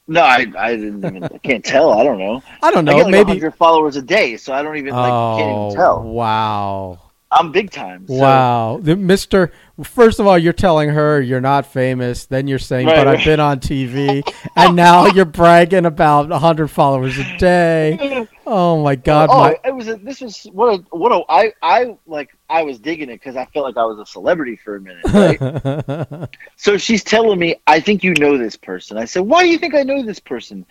No, 0.08 0.22
I, 0.22 0.46
I 0.58 0.76
didn't 0.76 1.06
even. 1.06 1.24
I 1.24 1.38
can't 1.40 1.64
tell. 1.64 1.92
I 1.94 2.04
don't 2.04 2.20
know. 2.20 2.42
I 2.62 2.72
don't 2.72 2.88
I 2.88 2.92
know. 2.92 2.98
get 2.98 3.04
like 3.06 3.12
maybe. 3.12 3.28
100 3.30 3.52
followers 3.52 3.96
a 3.96 4.02
day, 4.02 4.38
so 4.38 4.54
I 4.54 4.62
don't 4.62 4.76
even 4.78 4.94
like 4.94 5.40
can't 5.40 5.52
oh, 5.52 5.68
even 5.68 5.78
tell. 5.78 6.04
wow. 6.04 7.00
I'm 7.32 7.52
big 7.52 7.72
time. 7.72 8.08
so- 8.08 8.14
Wow. 8.14 8.80
The 8.82 8.96
Mr. 8.96 9.52
First 9.82 10.20
of 10.20 10.28
all, 10.28 10.38
you're 10.38 10.54
telling 10.54 10.90
her 10.90 11.20
you're 11.20 11.42
not 11.42 11.66
famous. 11.66 12.28
Then 12.28 12.48
you're 12.48 12.60
saying, 12.60 12.86
Right, 12.86 12.98
but 12.98 13.08
I've 13.08 13.26
been 13.26 13.40
on 13.40 13.60
TV. 13.60 14.22
and 14.56 14.76
now 14.76 15.08
you're 15.08 15.26
bragging 15.26 15.88
about 15.88 16.30
100 16.30 16.68
followers 16.68 17.18
a 17.18 17.38
day. 17.38 18.28
Oh, 18.46 18.84
my 18.84 18.96
God. 18.96 19.30
oh, 19.32 19.40
my, 19.40 19.58
it 19.66 19.74
was 19.74 19.88
a, 19.88 19.96
this 19.96 20.22
was 20.22 20.44
what 20.52 20.76
a 20.76 20.96
what 20.96 21.12
a 21.12 21.24
I 21.28 21.54
I 21.64 21.98
like 22.06 22.38
I 22.52 22.62
was 22.62 22.78
digging 22.78 23.10
it 23.10 23.16
because 23.16 23.36
I 23.36 23.46
felt 23.46 23.66
like 23.66 23.78
I 23.78 23.86
was 23.86 23.98
a 23.98 24.06
celebrity 24.06 24.58
for 24.58 24.76
a 24.76 24.82
minute. 24.82 25.08
Right? 25.12 26.30
so 26.56 26.78
she's 26.78 27.04
telling 27.04 27.40
me, 27.40 27.56
I 27.66 27.80
think 27.80 28.04
you 28.04 28.14
know 28.14 28.38
this 28.38 28.56
person. 28.56 28.98
I 29.00 29.06
said, 29.06 29.22
Why 29.24 29.42
do 29.42 29.50
you 29.50 29.58
think 29.58 29.74
I 29.74 29.82
know 29.82 30.04
this 30.04 30.20
person? 30.20 30.68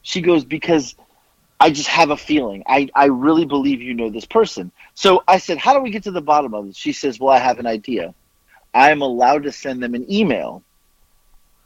She 0.00 0.22
goes, 0.22 0.46
Because 0.46 0.94
I 1.60 1.70
just 1.70 1.88
have 1.88 2.08
a 2.08 2.16
feeling. 2.16 2.62
I 2.66 2.88
I 2.94 3.06
really 3.06 3.44
believe 3.44 3.82
you 3.82 3.92
know 3.92 4.08
this 4.08 4.24
person. 4.24 4.72
So 4.94 5.22
I 5.28 5.36
said, 5.36 5.58
How 5.58 5.74
do 5.74 5.80
we 5.80 5.90
get 5.90 6.04
to 6.04 6.12
the 6.12 6.22
bottom 6.22 6.54
of 6.54 6.66
this? 6.68 6.78
She 6.78 6.94
says, 6.94 7.20
Well, 7.20 7.34
I 7.34 7.40
have 7.40 7.58
an 7.58 7.66
idea. 7.66 8.14
I 8.78 8.92
am 8.92 9.02
allowed 9.02 9.42
to 9.42 9.50
send 9.50 9.82
them 9.82 9.96
an 9.96 10.10
email 10.10 10.62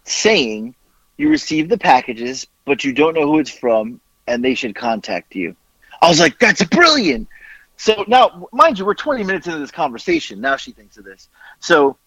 saying 0.05 0.75
you 1.19 1.29
received 1.29 1.69
the 1.69 1.77
packages, 1.77 2.47
but 2.65 2.85
you 2.85 2.95
don't 2.95 3.13
know 3.13 3.27
who 3.27 3.39
it's 3.39 3.51
from, 3.51 4.01
and 4.27 4.43
they 4.43 4.55
should 4.55 4.75
contact 4.75 5.35
you. 5.35 5.55
I 6.01 6.09
was 6.09 6.19
like, 6.19 6.39
that's 6.39 6.65
brilliant. 6.65 7.29
So 7.77 8.07
now, 8.09 8.49
mind 8.51 8.79
you, 8.79 8.87
we're 8.87 8.95
20 8.95 9.25
minutes 9.25 9.47
into 9.47 9.59
this 9.59 9.71
conversation. 9.71 10.41
Now 10.41 10.57
she 10.57 10.73
thinks 10.73 10.97
of 10.97 11.05
this. 11.05 11.29
So 11.61 11.99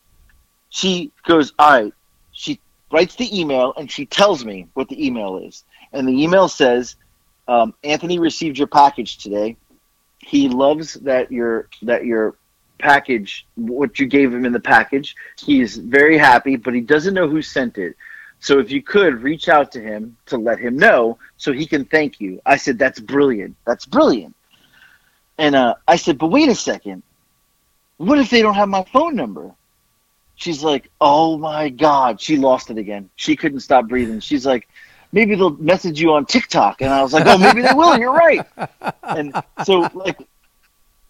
she 0.70 1.12
goes, 1.24 1.54
all 1.60 1.70
right. 1.70 1.94
She 2.32 2.60
writes 2.92 3.16
the 3.16 3.40
email 3.40 3.76
and 3.78 3.92
she 3.92 4.08
tells 4.08 4.44
me 4.44 4.68
what 4.74 4.90
the 4.90 5.06
email 5.06 5.38
is. 5.38 5.66
And 5.94 6.08
the 6.08 6.24
email 6.24 6.48
says, 6.48 6.96
um, 7.48 7.76
Anthony 7.84 8.18
received 8.18 8.58
your 8.58 8.68
package 8.68 9.20
today. 9.20 9.56
He 10.18 10.50
loves 10.50 10.96
that 10.96 11.32
your 11.32 11.70
that 11.84 12.06
your 12.06 12.36
package, 12.78 13.46
what 13.56 14.00
you 14.00 14.06
gave 14.06 14.34
him 14.34 14.46
in 14.46 14.54
the 14.54 14.60
package. 14.60 15.16
He's 15.38 15.78
very 15.78 16.18
happy, 16.18 16.56
but 16.56 16.74
he 16.74 16.82
doesn't 16.82 17.14
know 17.14 17.28
who 17.28 17.42
sent 17.42 17.78
it. 17.78 17.96
So 18.40 18.60
if 18.60 18.70
you 18.70 18.82
could 18.82 19.24
reach 19.24 19.50
out 19.50 19.72
to 19.72 19.82
him 19.82 20.18
to 20.28 20.38
let 20.38 20.60
him 20.60 20.78
know 20.78 21.18
so 21.38 21.52
he 21.52 21.66
can 21.66 21.86
thank 21.86 22.20
you. 22.20 22.42
I 22.46 22.58
said, 22.58 22.78
that's 22.78 23.00
brilliant. 23.00 23.56
That's 23.66 23.86
brilliant. 23.86 24.36
And 25.38 25.56
uh, 25.56 25.76
I 25.88 25.96
said, 25.96 26.18
but 26.18 26.28
wait 26.28 26.50
a 26.50 26.56
second. 26.56 27.04
What 27.98 28.20
if 28.20 28.30
they 28.30 28.42
don't 28.42 28.54
have 28.54 28.70
my 28.70 28.84
phone 28.92 29.16
number? 29.16 29.52
She's 30.36 30.64
like, 30.64 30.92
oh 31.00 31.38
my 31.38 31.70
God. 31.70 32.20
She 32.22 32.38
lost 32.38 32.70
it 32.70 32.78
again. 32.78 33.10
She 33.16 33.36
couldn't 33.36 33.62
stop 33.62 33.88
breathing. 33.88 34.20
She's 34.20 34.46
like, 34.46 34.68
maybe 35.12 35.36
they'll 35.36 35.52
message 35.52 36.00
you 36.00 36.14
on 36.14 36.26
TikTok. 36.26 36.82
And 36.82 36.92
I 36.92 37.02
was 37.02 37.14
like, 37.14 37.26
oh, 37.26 37.38
maybe 37.38 37.62
they 37.62 37.74
will. 37.74 37.98
You're 37.98 38.14
right. 38.14 38.46
And 39.04 39.34
so, 39.64 39.90
like, 39.94 40.20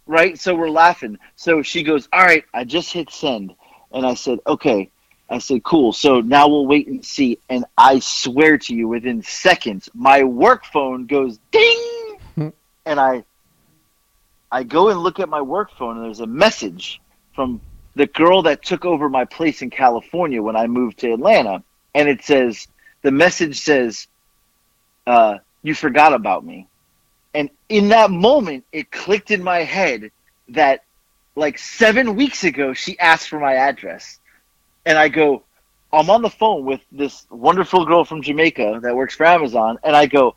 right? 0.07 0.39
So 0.39 0.55
we're 0.55 0.69
laughing. 0.69 1.17
So 1.35 1.61
she 1.61 1.83
goes, 1.83 2.07
all 2.13 2.23
right, 2.23 2.45
I 2.53 2.63
just 2.63 2.91
hit 2.91 3.11
send. 3.11 3.55
And 3.91 4.05
I 4.05 4.13
said, 4.13 4.39
okay. 4.45 4.89
I 5.29 5.39
said, 5.39 5.63
cool. 5.63 5.91
So 5.91 6.21
now 6.21 6.47
we'll 6.47 6.67
wait 6.67 6.87
and 6.87 7.03
see. 7.03 7.39
And 7.49 7.65
I 7.77 7.99
swear 7.99 8.57
to 8.59 8.75
you, 8.75 8.87
within 8.87 9.23
seconds, 9.23 9.89
my 9.93 10.23
work 10.23 10.65
phone 10.65 11.07
goes 11.07 11.39
ding. 11.51 12.17
and 12.85 12.99
I 12.99 13.23
I 14.51 14.63
go 14.63 14.89
and 14.89 14.99
look 14.99 15.19
at 15.19 15.27
my 15.27 15.41
work 15.41 15.71
phone, 15.71 15.97
and 15.97 16.05
there's 16.05 16.19
a 16.19 16.27
message 16.27 17.01
from 17.33 17.59
the 17.95 18.07
girl 18.07 18.43
that 18.43 18.63
took 18.63 18.85
over 18.85 19.09
my 19.09 19.25
place 19.25 19.61
in 19.61 19.69
California 19.69 20.41
when 20.41 20.55
I 20.55 20.67
moved 20.67 20.99
to 20.99 21.11
Atlanta. 21.11 21.63
And 21.93 22.07
it 22.07 22.23
says, 22.23 22.67
the 23.01 23.11
message 23.11 23.59
says, 23.59 24.07
uh, 25.07 25.39
you 25.61 25.73
forgot 25.73 26.13
about 26.13 26.45
me. 26.45 26.67
And 27.35 27.49
in 27.67 27.89
that 27.89 28.11
moment, 28.11 28.63
it 28.71 28.91
clicked 28.91 29.29
in 29.29 29.43
my 29.43 29.59
head 29.59 30.09
that 30.49 30.85
like 31.35 31.59
seven 31.59 32.15
weeks 32.15 32.45
ago, 32.45 32.73
she 32.73 32.97
asked 32.97 33.27
for 33.27 33.39
my 33.39 33.55
address. 33.55 34.19
And 34.85 34.97
I 34.97 35.09
go, 35.09 35.43
I'm 35.91 36.09
on 36.09 36.21
the 36.21 36.29
phone 36.29 36.65
with 36.65 36.81
this 36.91 37.27
wonderful 37.29 37.85
girl 37.85 38.05
from 38.05 38.21
Jamaica 38.21 38.79
that 38.83 38.95
works 38.95 39.15
for 39.15 39.25
Amazon. 39.25 39.77
And 39.83 39.95
I 39.95 40.05
go, 40.05 40.35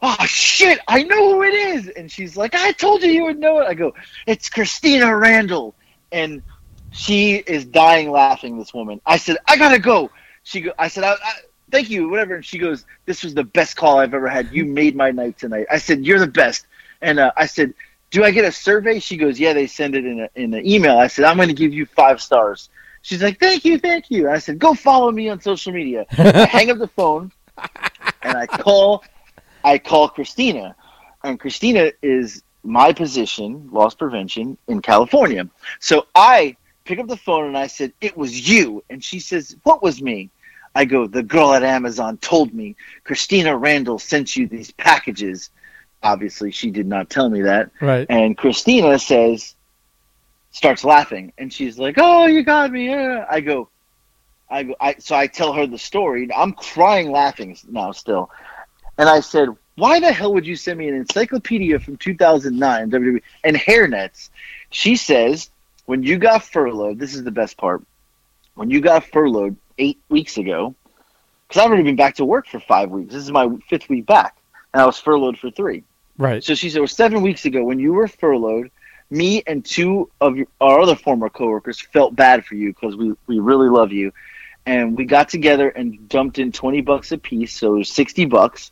oh 0.00 0.16
shit, 0.26 0.78
I 0.86 1.02
know 1.02 1.34
who 1.34 1.42
it 1.42 1.54
is. 1.54 1.88
And 1.88 2.10
she's 2.10 2.36
like, 2.36 2.54
I 2.54 2.70
told 2.72 3.02
you 3.02 3.10
you 3.10 3.24
would 3.24 3.38
know 3.38 3.58
it. 3.58 3.66
I 3.66 3.74
go, 3.74 3.94
it's 4.26 4.48
Christina 4.48 5.14
Randall. 5.16 5.74
And 6.12 6.42
she 6.92 7.36
is 7.36 7.64
dying 7.64 8.10
laughing, 8.10 8.58
this 8.58 8.72
woman. 8.72 9.00
I 9.04 9.16
said, 9.16 9.38
I 9.46 9.56
gotta 9.56 9.80
go. 9.80 10.10
She 10.44 10.60
go, 10.60 10.72
I 10.78 10.88
said, 10.88 11.02
I, 11.02 11.12
I, 11.12 11.32
thank 11.70 11.90
you, 11.90 12.08
whatever. 12.08 12.36
And 12.36 12.44
she 12.44 12.58
goes, 12.58 12.84
this 13.06 13.22
was 13.22 13.34
the 13.34 13.44
best 13.44 13.76
call 13.76 13.98
I've 13.98 14.14
ever 14.14 14.28
had. 14.28 14.52
You 14.52 14.64
made 14.64 14.96
my 14.96 15.10
night 15.10 15.38
tonight. 15.38 15.66
I 15.70 15.78
said, 15.78 16.04
you're 16.04 16.18
the 16.18 16.26
best. 16.26 16.66
And 17.00 17.18
uh, 17.18 17.32
I 17.36 17.46
said, 17.46 17.74
do 18.10 18.24
I 18.24 18.30
get 18.30 18.44
a 18.44 18.52
survey? 18.52 18.98
She 18.98 19.16
goes, 19.16 19.38
yeah, 19.38 19.52
they 19.52 19.66
send 19.66 19.94
it 19.94 20.04
in, 20.04 20.20
a, 20.20 20.30
in 20.34 20.54
an 20.54 20.66
email. 20.66 20.98
I 20.98 21.06
said, 21.08 21.24
I'm 21.24 21.36
going 21.36 21.48
to 21.48 21.54
give 21.54 21.72
you 21.72 21.86
five 21.86 22.20
stars. 22.20 22.70
She's 23.02 23.22
like, 23.22 23.38
thank 23.38 23.64
you, 23.64 23.78
thank 23.78 24.10
you. 24.10 24.28
I 24.28 24.38
said, 24.38 24.58
go 24.58 24.74
follow 24.74 25.10
me 25.10 25.28
on 25.28 25.40
social 25.40 25.72
media. 25.72 26.06
I 26.12 26.46
hang 26.50 26.70
up 26.70 26.78
the 26.78 26.88
phone 26.88 27.32
and 28.22 28.36
I 28.36 28.46
call, 28.46 29.04
I 29.64 29.78
call 29.78 30.08
Christina, 30.08 30.74
and 31.22 31.38
Christina 31.38 31.92
is 32.02 32.42
my 32.62 32.92
position, 32.92 33.68
loss 33.72 33.94
prevention 33.94 34.58
in 34.66 34.82
California. 34.82 35.48
So 35.80 36.06
I 36.14 36.56
pick 36.84 36.98
up 36.98 37.06
the 37.06 37.16
phone 37.16 37.46
and 37.46 37.56
I 37.56 37.66
said, 37.66 37.92
it 38.00 38.16
was 38.16 38.48
you. 38.48 38.82
And 38.90 39.02
she 39.02 39.20
says, 39.20 39.56
what 39.62 39.82
was 39.82 40.02
me? 40.02 40.30
I 40.74 40.84
go, 40.84 41.06
the 41.06 41.22
girl 41.22 41.52
at 41.52 41.62
Amazon 41.62 42.18
told 42.18 42.52
me 42.52 42.76
Christina 43.04 43.56
Randall 43.56 43.98
sent 43.98 44.36
you 44.36 44.46
these 44.46 44.70
packages. 44.70 45.50
Obviously, 46.02 46.52
she 46.52 46.70
did 46.70 46.86
not 46.86 47.10
tell 47.10 47.28
me 47.28 47.42
that. 47.42 47.70
Right. 47.80 48.06
And 48.08 48.36
Christina 48.36 48.98
says, 48.98 49.54
starts 50.52 50.84
laughing, 50.84 51.32
and 51.38 51.52
she's 51.52 51.78
like, 51.78 51.96
"Oh, 51.98 52.26
you 52.26 52.42
got 52.42 52.70
me!" 52.70 52.88
Yeah. 52.88 53.24
I 53.28 53.40
go, 53.40 53.68
I 54.50 54.62
go, 54.64 54.74
I 54.80 54.96
so 54.98 55.16
I 55.16 55.26
tell 55.26 55.52
her 55.52 55.66
the 55.66 55.78
story. 55.78 56.28
I'm 56.34 56.52
crying, 56.52 57.10
laughing 57.10 57.56
now 57.68 57.92
still, 57.92 58.30
and 58.98 59.08
I 59.08 59.20
said, 59.20 59.48
"Why 59.76 60.00
the 60.00 60.12
hell 60.12 60.34
would 60.34 60.46
you 60.46 60.56
send 60.56 60.78
me 60.78 60.88
an 60.88 60.94
encyclopedia 60.94 61.78
from 61.78 61.96
2009 61.96 62.90
WWE 62.90 63.22
and 63.44 63.56
hairnets?" 63.56 64.30
She 64.70 64.96
says, 64.96 65.50
"When 65.86 66.02
you 66.02 66.18
got 66.18 66.44
furloughed, 66.44 66.98
this 66.98 67.14
is 67.14 67.24
the 67.24 67.30
best 67.30 67.56
part. 67.56 67.82
When 68.54 68.70
you 68.70 68.80
got 68.80 69.04
furloughed 69.04 69.56
eight 69.78 69.98
weeks 70.08 70.38
ago, 70.38 70.74
because 71.46 71.62
I've 71.62 71.68
already 71.68 71.84
been 71.84 71.96
back 71.96 72.16
to 72.16 72.24
work 72.24 72.46
for 72.46 72.60
five 72.60 72.90
weeks. 72.90 73.12
This 73.14 73.22
is 73.22 73.30
my 73.30 73.48
fifth 73.68 73.88
week 73.88 74.06
back, 74.06 74.36
and 74.72 74.82
I 74.82 74.86
was 74.86 74.98
furloughed 74.98 75.38
for 75.38 75.50
three. 75.50 75.84
Right. 76.18 76.42
So 76.42 76.54
she 76.54 76.68
said, 76.68 76.80
was 76.80 76.92
seven 76.92 77.22
weeks 77.22 77.44
ago 77.44 77.62
when 77.64 77.78
you 77.78 77.92
were 77.92 78.08
furloughed. 78.08 78.70
Me 79.10 79.42
and 79.46 79.64
two 79.64 80.10
of 80.20 80.36
your, 80.36 80.46
our 80.60 80.80
other 80.80 80.94
former 80.94 81.30
coworkers 81.30 81.80
felt 81.80 82.14
bad 82.14 82.44
for 82.44 82.56
you 82.56 82.74
because 82.74 82.94
we, 82.94 83.14
we 83.26 83.38
really 83.38 83.70
love 83.70 83.90
you, 83.90 84.12
and 84.66 84.98
we 84.98 85.04
got 85.06 85.30
together 85.30 85.70
and 85.70 86.08
dumped 86.10 86.38
in 86.38 86.52
twenty 86.52 86.82
bucks 86.82 87.10
a 87.12 87.16
piece, 87.16 87.54
so 87.54 87.76
it 87.76 87.78
was 87.78 87.88
sixty 87.88 88.26
bucks, 88.26 88.70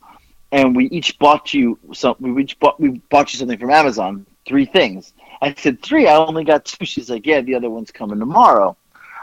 and 0.52 0.76
we 0.76 0.86
each 0.90 1.18
bought 1.18 1.54
you 1.54 1.78
some. 1.94 2.16
We 2.20 2.42
each 2.42 2.58
bought 2.58 2.78
we 2.78 3.00
bought 3.08 3.32
you 3.32 3.38
something 3.38 3.58
from 3.58 3.70
Amazon, 3.70 4.26
three 4.44 4.66
things. 4.66 5.14
I 5.40 5.54
said 5.54 5.82
three. 5.82 6.06
I 6.06 6.16
only 6.16 6.44
got 6.44 6.66
two. 6.66 6.84
She's 6.84 7.08
like, 7.08 7.24
yeah, 7.24 7.40
the 7.40 7.54
other 7.54 7.70
one's 7.70 7.90
coming 7.90 8.18
tomorrow. 8.18 8.76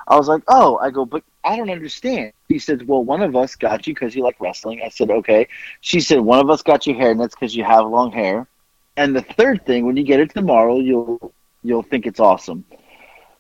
I 0.08 0.16
was 0.18 0.28
like, 0.28 0.44
oh. 0.48 0.78
I 0.78 0.90
go, 0.90 1.06
but 1.06 1.24
I 1.44 1.58
don't 1.58 1.70
understand. 1.70 2.34
He 2.50 2.60
said, 2.60 2.88
well, 2.88 3.04
one 3.04 3.22
of 3.22 3.36
us 3.36 3.56
got 3.56 3.86
you 3.88 3.94
because 3.94 4.16
you 4.16 4.24
like 4.24 4.40
wrestling. 4.40 4.82
I 4.84 4.90
said, 4.90 5.10
okay. 5.10 5.48
She 5.82 6.00
said, 6.00 6.20
one 6.20 6.40
of 6.40 6.50
us 6.50 6.62
got 6.62 6.88
you 6.88 6.96
that's 7.16 7.36
because 7.36 7.56
you 7.56 7.64
have 7.64 7.86
long 7.88 8.12
hair. 8.12 8.48
And 8.96 9.16
the 9.16 9.22
third 9.22 9.66
thing, 9.66 9.86
when 9.86 9.98
you 9.98 10.04
get 10.04 10.20
it 10.20 10.34
tomorrow, 10.34 10.80
you'll 10.80 11.34
you'll 11.64 11.84
think 11.84 12.06
it's 12.06 12.20
awesome. 12.20 12.66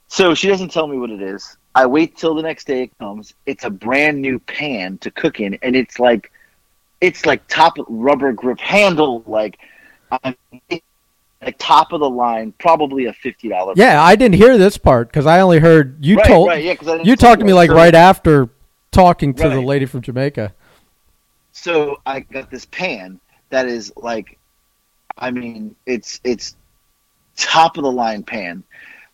So 0.08 0.34
she 0.34 0.48
doesn't 0.48 0.72
tell 0.72 0.88
me 0.88 0.98
what 0.98 1.10
it 1.10 1.22
is. 1.22 1.58
I 1.76 1.86
wait 1.86 2.18
till 2.18 2.36
the 2.36 2.42
next 2.42 2.66
day 2.66 2.84
it 2.84 2.98
comes. 3.00 3.34
It's 3.46 3.64
a 3.64 3.70
brand 3.70 4.22
new 4.22 4.40
pan 4.40 4.98
to 5.00 5.12
cook 5.12 5.40
in, 5.40 5.58
and 5.62 5.76
it's 5.76 6.00
like 6.00 6.32
it's 7.02 7.26
like 7.26 7.48
top 7.48 7.74
rubber 7.88 8.32
grip 8.32 8.60
handle, 8.60 9.24
like 9.28 9.60
um, 10.24 10.36
like 11.46 11.56
top 11.60 11.92
of 11.94 12.00
the 12.00 12.10
line, 12.10 12.54
probably 12.60 13.06
a 13.06 13.14
fifty 13.14 13.50
dollar. 13.50 13.74
Yeah, 13.76 14.02
I 14.02 14.16
didn't 14.16 14.36
hear 14.36 14.58
this 14.58 14.78
part 14.78 15.10
because 15.10 15.26
I 15.26 15.42
only 15.42 15.60
heard 15.60 16.04
you 16.04 16.18
right, 16.18 16.26
told 16.26 16.48
right, 16.48 16.64
yeah, 16.64 16.76
'cause 16.76 16.88
I 16.88 16.94
didn't 16.94 17.08
you 17.08 17.16
talked 17.16 17.40
to 17.40 17.46
me 17.46 17.54
like 17.54 17.72
right 17.72 17.96
after 17.96 18.50
talking 18.92 19.34
to 19.36 19.50
the 19.50 19.62
lady 19.62 19.86
from 19.86 20.02
Jamaica. 20.02 20.54
so 21.52 22.00
I 22.06 22.22
got 22.22 22.50
this 22.52 22.66
pan 22.66 23.20
that 23.50 23.68
is 23.68 23.92
like, 23.96 24.38
I 25.18 25.32
mean, 25.32 25.76
it's 25.86 26.20
it's 26.24 26.56
top 27.38 27.78
of 27.78 27.84
the 27.84 27.92
line 27.92 28.24
pan. 28.24 28.64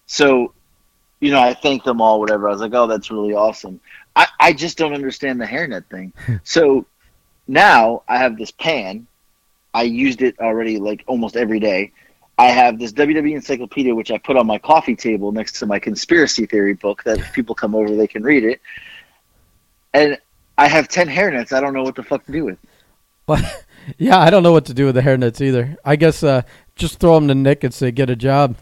So, 0.06 0.54
you 1.20 1.32
know, 1.32 1.40
I 1.40 1.54
thanked 1.54 1.86
them 1.86 2.02
all, 2.02 2.20
whatever. 2.20 2.48
I 2.48 2.52
was 2.52 2.62
like, 2.62 2.74
oh, 2.74 2.88
that's 2.88 3.12
really 3.12 3.34
awesome. 3.34 3.80
I, 4.16 4.28
I 4.40 4.54
just 4.54 4.78
don't 4.78 4.94
understand 4.94 5.40
the 5.40 5.46
hairnet 5.46 5.86
thing. 5.86 6.14
so 6.44 6.86
now 7.48 8.04
I 8.08 8.18
have 8.18 8.38
this 8.38 8.52
pan. 8.52 9.08
I 9.74 9.84
used 9.84 10.22
it 10.22 10.40
already 10.40 10.80
like 10.80 11.04
almost 11.08 11.36
every 11.36 11.60
day. 11.60 11.92
I 12.40 12.52
have 12.52 12.80
this 12.80 12.94
WWE 12.94 13.36
encyclopedia, 13.36 13.94
which 13.94 14.12
I 14.12 14.18
put 14.18 14.38
on 14.38 14.48
my 14.48 14.58
coffee 14.58 14.96
table 14.96 15.34
next 15.34 15.60
to 15.60 15.66
my 15.66 15.78
conspiracy 15.78 16.46
theory 16.46 16.74
book 16.74 17.04
that 17.04 17.20
if 17.20 17.34
people 17.34 17.54
come 17.54 17.76
over, 17.76 17.94
they 17.94 18.08
can 18.08 18.24
read 18.24 18.46
it. 18.46 18.62
And 19.94 20.18
I 20.58 20.70
have 20.70 20.88
10 20.88 21.10
hairnets. 21.10 21.52
I 21.52 21.60
don't 21.60 21.74
know 21.74 21.84
what 21.84 21.96
the 21.96 22.04
fuck 22.04 22.26
to 22.28 22.32
do 22.32 22.46
with. 22.46 22.58
But 23.26 23.66
yeah, 23.98 24.18
I 24.18 24.30
don't 24.30 24.42
know 24.42 24.54
what 24.54 24.64
to 24.68 24.74
do 24.74 24.86
with 24.86 24.96
the 24.96 25.02
hairnets 25.02 25.42
either. 25.42 25.76
I 25.84 25.98
guess 25.98 26.24
uh, 26.24 26.44
just 26.78 27.02
throw 27.02 27.16
them 27.16 27.28
to 27.28 27.36
Nick 27.36 27.66
and 27.66 27.74
say 27.74 27.92
get 27.92 28.10
a 28.10 28.16
job. 28.16 28.56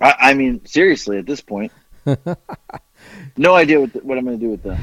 I, 0.00 0.14
I 0.18 0.34
mean, 0.34 0.64
seriously, 0.64 1.18
at 1.18 1.26
this 1.26 1.42
point, 1.42 1.70
no 3.36 3.54
idea 3.54 3.78
what, 3.78 3.92
the, 3.92 3.98
what 3.98 4.16
I'm 4.16 4.24
going 4.24 4.38
to 4.38 4.42
do 4.42 4.50
with 4.50 4.62
them. 4.62 4.78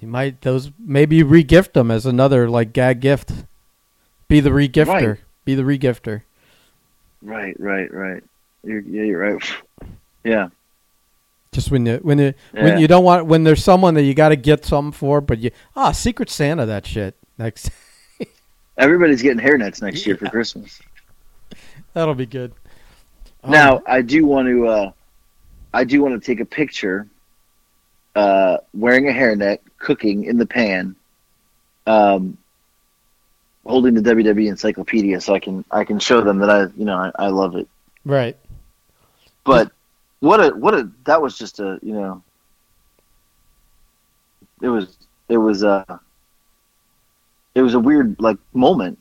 You 0.00 0.08
might 0.08 0.42
those 0.42 0.72
maybe 0.76 1.22
regift 1.22 1.74
them 1.74 1.92
as 1.92 2.04
another 2.04 2.50
like 2.50 2.72
gag 2.72 2.98
gift. 2.98 3.32
Be 4.26 4.40
the 4.40 4.50
regifter. 4.50 4.86
Right. 4.86 5.20
Be 5.44 5.54
the 5.54 5.62
regifter. 5.62 6.22
Right, 7.24 7.58
right, 7.58 7.92
right. 7.92 8.22
You're, 8.62 8.80
yeah, 8.82 9.02
you're 9.02 9.18
right. 9.20 9.42
Yeah, 10.26 10.48
Just 11.52 11.70
when 11.70 11.84
you 11.84 11.96
when 11.98 12.18
you 12.18 12.32
Yeah. 12.54 12.62
when 12.64 12.78
you 12.78 12.88
don't 12.88 13.04
want 13.04 13.26
when 13.26 13.44
there's 13.44 13.62
someone 13.62 13.92
that 13.94 14.04
you 14.04 14.14
got 14.14 14.30
to 14.30 14.36
get 14.36 14.64
something 14.64 14.90
for, 14.92 15.20
but 15.20 15.38
you 15.38 15.50
ah 15.76 15.92
Secret 15.92 16.30
Santa 16.30 16.64
that 16.64 16.86
shit 16.86 17.14
next. 17.36 17.68
everybody's 18.78 19.20
getting 19.20 19.38
hairnets 19.38 19.82
next 19.82 20.06
year 20.06 20.16
for 20.16 20.30
Christmas. 20.30 20.80
That'll 21.92 22.14
be 22.14 22.24
good. 22.24 22.52
Oh, 23.44 23.50
Now, 23.50 23.82
I 23.86 24.00
do 24.00 24.24
want 24.24 24.48
to, 24.48 24.66
uh, 24.66 24.90
I 25.74 25.84
do 25.84 26.02
want 26.02 26.18
to 26.18 26.26
take 26.26 26.40
a 26.40 26.46
picture, 26.46 27.06
uh, 28.14 28.56
wearing 28.72 29.10
a 29.10 29.12
hairnet, 29.12 29.58
cooking 29.78 30.24
in 30.24 30.38
the 30.38 30.46
pan, 30.46 30.96
um, 31.86 32.38
holding 33.66 33.94
the 33.94 34.00
WWE 34.02 34.48
encyclopedia, 34.48 35.20
so 35.20 35.34
I 35.34 35.38
can 35.40 35.64
I 35.70 35.84
can 35.84 35.98
show 35.98 36.20
them 36.20 36.38
that 36.38 36.50
I 36.50 36.62
you 36.76 36.84
know 36.84 36.96
I, 36.96 37.10
I 37.26 37.28
love 37.28 37.56
it. 37.56 37.68
right. 38.04 38.36
But 39.44 39.70
what 40.20 40.40
a 40.42 40.50
what 40.56 40.74
a 40.74 40.90
that 41.04 41.20
was 41.20 41.36
just 41.36 41.60
a 41.60 41.78
you 41.82 41.92
know 41.92 42.22
it 44.62 44.68
was 44.68 44.96
it 45.28 45.36
was 45.38 45.62
a 45.62 46.00
it 47.54 47.62
was 47.62 47.74
a 47.74 47.78
weird 47.80 48.16
like 48.20 48.38
moment. 48.52 48.98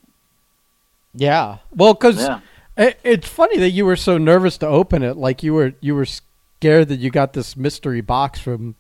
Yeah. 1.14 1.58
Well, 1.76 1.94
because 1.94 2.18
Yeah. 2.22 2.40
it, 2.78 3.00
it's 3.04 3.28
funny 3.28 3.58
that 3.60 3.70
you 3.70 3.86
were 3.86 3.96
so 3.96 4.18
nervous 4.18 4.58
to 4.60 4.68
open 4.68 5.04
it. 5.04 5.16
Like 5.18 5.44
you 5.44 5.54
were 5.54 5.74
you 5.80 5.96
were 5.96 6.06
scared 6.06 6.88
that 6.90 7.00
you 7.00 7.10
got 7.10 7.34
this 7.34 7.56
mystery 7.56 8.02
box 8.02 8.40
from 8.40 8.76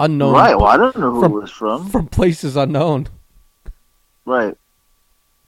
unknown 0.00 0.32
Right. 0.34 0.56
Well, 0.56 0.66
I 0.66 0.76
don't 0.76 0.96
know 0.96 1.10
who 1.12 1.20
from- 1.22 1.32
it 1.32 1.40
was 1.40 1.50
from. 1.50 1.88
from 1.90 2.06
places 2.08 2.56
unknown. 2.56 3.08
Right. 4.24 4.56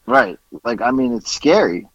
Right. 0.08 0.38
Like 0.64 0.80
I 0.80 0.90
mean, 0.90 1.12
it's 1.14 1.30
scary. 1.30 1.86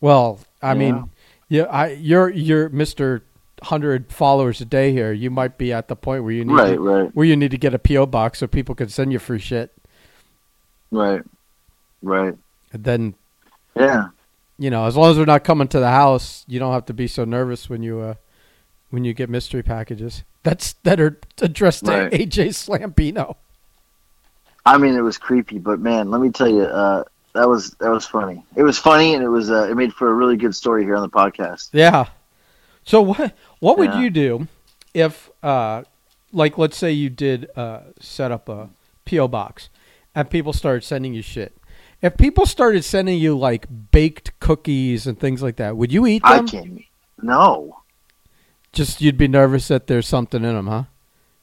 Well, 0.00 0.40
I 0.60 0.74
mean, 0.74 1.08
yeah, 1.48 1.64
I 1.64 1.92
you're 1.92 2.30
you're 2.30 2.68
Mister 2.68 3.22
Hundred 3.62 4.12
followers 4.12 4.60
a 4.60 4.64
day 4.64 4.92
here. 4.92 5.12
You 5.12 5.30
might 5.30 5.56
be 5.56 5.72
at 5.72 5.86
the 5.88 5.94
point 5.96 6.24
where 6.24 6.32
you 6.32 6.44
need 6.44 6.52
Right. 6.52 6.74
to, 6.74 6.80
Right. 6.80 7.10
where 7.14 7.26
you 7.26 7.36
need 7.36 7.52
to 7.52 7.58
get 7.58 7.74
a 7.74 7.78
PO 7.78 8.06
box 8.06 8.40
so 8.40 8.46
people 8.48 8.74
can 8.74 8.88
send 8.88 9.12
you 9.12 9.18
free 9.20 9.38
shit. 9.38 9.72
Right. 10.90 11.22
Right. 12.02 12.34
And 12.72 12.84
then 12.84 13.14
Yeah. 13.76 14.08
you 14.58 14.70
know, 14.70 14.86
as 14.86 14.96
long 14.96 15.10
as 15.10 15.16
they're 15.16 15.26
not 15.26 15.44
coming 15.44 15.68
to 15.68 15.78
the 15.80 15.90
house, 15.90 16.44
you 16.48 16.58
don't 16.58 16.72
have 16.72 16.86
to 16.86 16.94
be 16.94 17.06
so 17.06 17.24
nervous 17.24 17.68
when 17.70 17.82
you 17.84 18.00
uh 18.00 18.14
when 18.90 19.04
you 19.04 19.14
get 19.14 19.30
mystery 19.30 19.62
packages. 19.62 20.24
That's 20.42 20.72
that 20.82 20.98
are 21.00 21.18
addressed 21.40 21.84
to 21.84 21.90
Right. 21.92 22.12
AJ 22.12 22.48
Slambino. 22.48 23.36
I 24.66 24.76
mean, 24.78 24.94
it 24.96 25.00
was 25.02 25.18
creepy, 25.18 25.58
but 25.58 25.78
man, 25.80 26.10
let 26.10 26.20
me 26.20 26.30
tell 26.30 26.48
you, 26.48 26.62
uh, 26.62 27.04
that 27.38 27.48
was 27.48 27.70
that 27.80 27.90
was 27.90 28.04
funny. 28.06 28.42
It 28.56 28.62
was 28.62 28.78
funny, 28.78 29.14
and 29.14 29.22
it 29.22 29.28
was 29.28 29.50
uh, 29.50 29.68
it 29.70 29.76
made 29.76 29.92
for 29.92 30.08
a 30.10 30.14
really 30.14 30.36
good 30.36 30.54
story 30.54 30.82
here 30.84 30.96
on 30.96 31.02
the 31.02 31.08
podcast. 31.08 31.70
Yeah. 31.72 32.06
So 32.84 33.00
what 33.02 33.34
what 33.60 33.78
would 33.78 33.90
Yeah. 33.90 34.00
you 34.00 34.10
do 34.10 34.48
if 34.94 35.30
uh 35.42 35.82
like 36.32 36.58
let's 36.58 36.76
say 36.76 36.90
you 36.92 37.10
did 37.10 37.48
uh 37.56 37.80
set 38.00 38.32
up 38.32 38.48
a 38.48 38.70
PO 39.04 39.28
box 39.28 39.68
and 40.14 40.28
people 40.30 40.52
started 40.52 40.84
sending 40.84 41.14
you 41.14 41.22
shit. 41.22 41.54
If 42.00 42.16
people 42.16 42.46
started 42.46 42.84
sending 42.84 43.18
you 43.18 43.36
like 43.36 43.66
baked 43.90 44.38
cookies 44.40 45.06
and 45.06 45.18
things 45.18 45.42
like 45.42 45.56
that, 45.56 45.76
would 45.76 45.92
you 45.92 46.06
eat 46.06 46.22
I 46.24 46.36
them? 46.36 46.46
can't. 46.48 46.82
No. 47.22 47.78
Just 48.72 49.00
you'd 49.00 49.18
be 49.18 49.28
nervous 49.28 49.68
that 49.68 49.86
there's 49.86 50.06
something 50.06 50.44
in 50.44 50.54
them, 50.54 50.66
huh? 50.66 50.84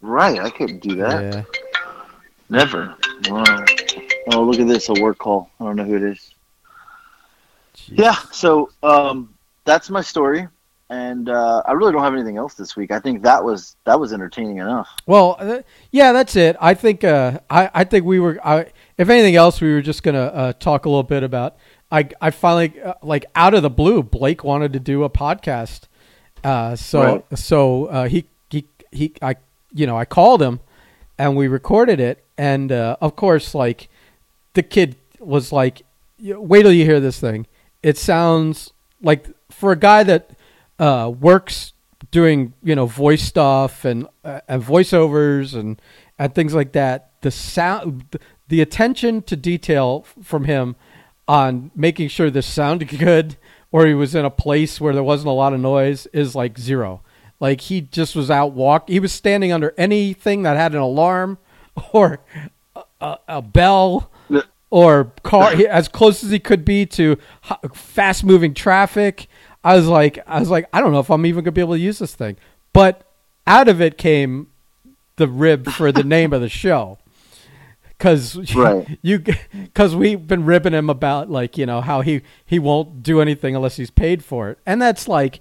Right. 0.02 0.40
I 0.40 0.50
couldn't 0.50 0.82
do 0.82 0.96
that. 0.96 1.34
Yeah. 1.34 1.44
Never. 2.50 2.96
Wow. 3.30 3.66
Oh, 4.32 4.44
look 4.44 4.60
at 4.60 4.68
this. 4.68 4.90
A 4.90 4.94
work 4.94 5.18
call. 5.20 5.50
I 5.60 5.66
don't 5.66 5.76
know 5.76 5.84
who 5.84 5.96
it 5.98 6.04
is. 6.04 6.34
Jeez. 7.76 7.98
Yeah. 8.00 8.16
So 8.32 8.72
um, 8.84 9.34
that's 9.66 9.90
my 9.90 10.02
story. 10.02 10.48
and 10.90 11.30
uh, 11.30 11.62
I 11.66 11.72
really 11.74 11.92
don't 11.92 12.04
have 12.04 12.14
anything 12.14 12.38
else 12.38 12.54
this 12.54 12.76
week. 12.76 12.92
I 12.92 13.00
think 13.00 13.24
that 13.24 13.44
was 13.44 13.76
that 13.86 14.00
was 14.00 14.14
entertaining 14.14 14.58
enough. 14.58 14.88
Well, 15.06 15.36
uh, 15.40 15.62
yeah, 15.92 16.12
that's 16.12 16.36
it. 16.36 16.56
I 16.62 16.74
think 16.74 17.04
uh, 17.04 17.40
I 17.50 17.70
I 17.74 17.84
think 17.84 18.06
we 18.06 18.20
were. 18.20 18.40
I, 18.44 18.72
if 18.98 19.10
anything 19.10 19.36
else, 19.36 19.62
we 19.62 19.74
were 19.74 19.82
just 19.82 20.04
gonna 20.04 20.20
uh, 20.26 20.54
talk 20.54 20.86
a 20.86 20.90
little 20.90 21.04
bit 21.04 21.24
about. 21.24 21.58
I 21.92 22.10
I 22.22 22.32
finally 22.32 22.80
uh, 22.82 22.94
like 23.04 23.26
out 23.36 23.54
of 23.54 23.62
the 23.64 23.70
blue, 23.70 24.02
Blake 24.04 24.44
wanted 24.44 24.74
to 24.74 24.80
do 24.80 25.04
a 25.04 25.10
podcast. 25.10 25.82
Uh, 26.44 26.76
so 26.76 27.02
Right. 27.02 27.38
so 27.38 27.86
uh, 27.86 28.08
he 28.08 28.26
he 28.50 28.68
he 28.92 29.14
I 29.22 29.36
you 29.74 29.86
know 29.88 29.98
I 29.98 30.06
called 30.06 30.42
him, 30.42 30.60
and 31.18 31.36
we 31.36 31.48
recorded 31.48 32.00
it, 32.00 32.24
and 32.38 32.72
uh, 32.72 32.98
of 33.02 33.16
course 33.16 33.54
like 33.56 33.90
the 34.56 34.64
kid 34.64 34.96
was 35.20 35.52
like, 35.52 35.84
wait 36.20 36.64
till 36.64 36.74
you 36.74 36.86
hear 36.86 37.00
this 37.00 37.20
thing. 37.20 37.48
It 37.84 37.98
sounds 37.98 38.74
like 39.02 39.28
for 39.52 39.72
a 39.72 39.76
guy 39.76 40.04
that 40.04 40.32
uh, 40.80 41.12
works 41.18 41.74
doing 42.12 42.54
you 42.64 42.76
know 42.76 42.86
voice 42.86 43.22
stuff 43.22 43.86
and 43.86 44.08
uh, 44.24 44.42
and 44.48 44.64
voiceovers 44.64 45.54
and 45.54 45.82
and 46.18 46.34
things 46.34 46.54
like 46.54 46.72
that. 46.74 47.12
The 47.22 47.32
sound, 47.32 48.18
the 48.48 48.62
attention 48.62 49.22
to 49.24 49.36
detail 49.36 50.06
from 50.24 50.46
him 50.46 50.76
on 51.28 51.72
making 51.76 52.10
sure 52.10 52.30
this 52.30 52.46
sounded 52.46 52.90
good 53.00 53.38
or 53.72 53.86
he 53.86 53.94
was 53.94 54.16
in 54.16 54.26
a 54.26 54.30
place 54.30 54.80
where 54.80 54.94
there 54.94 55.04
wasn't 55.04 55.28
a 55.28 55.34
lot 55.34 55.54
of 55.54 55.60
noise 55.60 56.06
is 56.08 56.36
like 56.36 56.58
zero. 56.58 57.02
Like 57.40 57.62
he 57.62 57.82
just 57.82 58.16
was 58.16 58.32
out 58.32 58.54
walk. 58.54 58.88
He 58.88 59.00
was 59.00 59.12
standing 59.12 59.52
under 59.52 59.74
anything 59.78 60.44
that 60.44 60.56
had 60.56 60.74
an 60.74 60.80
alarm 60.80 61.38
or 61.92 62.20
a, 63.02 63.18
a, 63.28 63.42
bell. 63.42 64.10
Or 64.76 65.06
car 65.24 65.54
as 65.70 65.88
close 65.88 66.22
as 66.22 66.32
he 66.32 66.38
could 66.38 66.66
be 66.66 66.86
to 66.86 67.18
fast 67.74 68.26
moving 68.26 68.54
traffic. 68.54 69.28
I 69.64 69.74
was 69.78 69.88
like, 69.88 70.20
I 70.28 70.38
was 70.38 70.50
like, 70.50 70.68
I 70.74 70.82
don't 70.82 70.92
know 70.92 71.00
if 71.00 71.10
I'm 71.10 71.26
even 71.26 71.46
gonna 71.46 71.54
be 71.54 71.62
able 71.62 71.76
to 71.76 71.80
use 71.80 72.00
this 72.00 72.14
thing. 72.14 72.36
But 72.74 73.10
out 73.48 73.70
of 73.70 73.80
it 73.80 73.98
came 73.98 74.48
the 75.16 75.30
rib 75.30 75.70
for 75.72 75.94
the 75.94 76.04
name 76.04 76.34
of 76.34 76.42
the 76.42 76.50
show. 76.50 76.98
Cause 78.00 78.54
Right. 78.56 79.00
you, 79.02 79.24
cause 79.74 79.96
we've 79.96 80.28
been 80.28 80.44
ribbing 80.44 80.74
him 80.74 80.90
about 80.90 81.30
like 81.32 81.58
you 81.58 81.66
know 81.66 81.80
how 81.80 82.02
he 82.02 82.22
he 82.46 82.60
won't 82.60 83.02
do 83.02 83.22
anything 83.22 83.56
unless 83.56 83.78
he's 83.78 83.90
paid 83.90 84.26
for 84.26 84.50
it, 84.50 84.60
and 84.66 84.82
that's 84.82 85.08
like, 85.08 85.40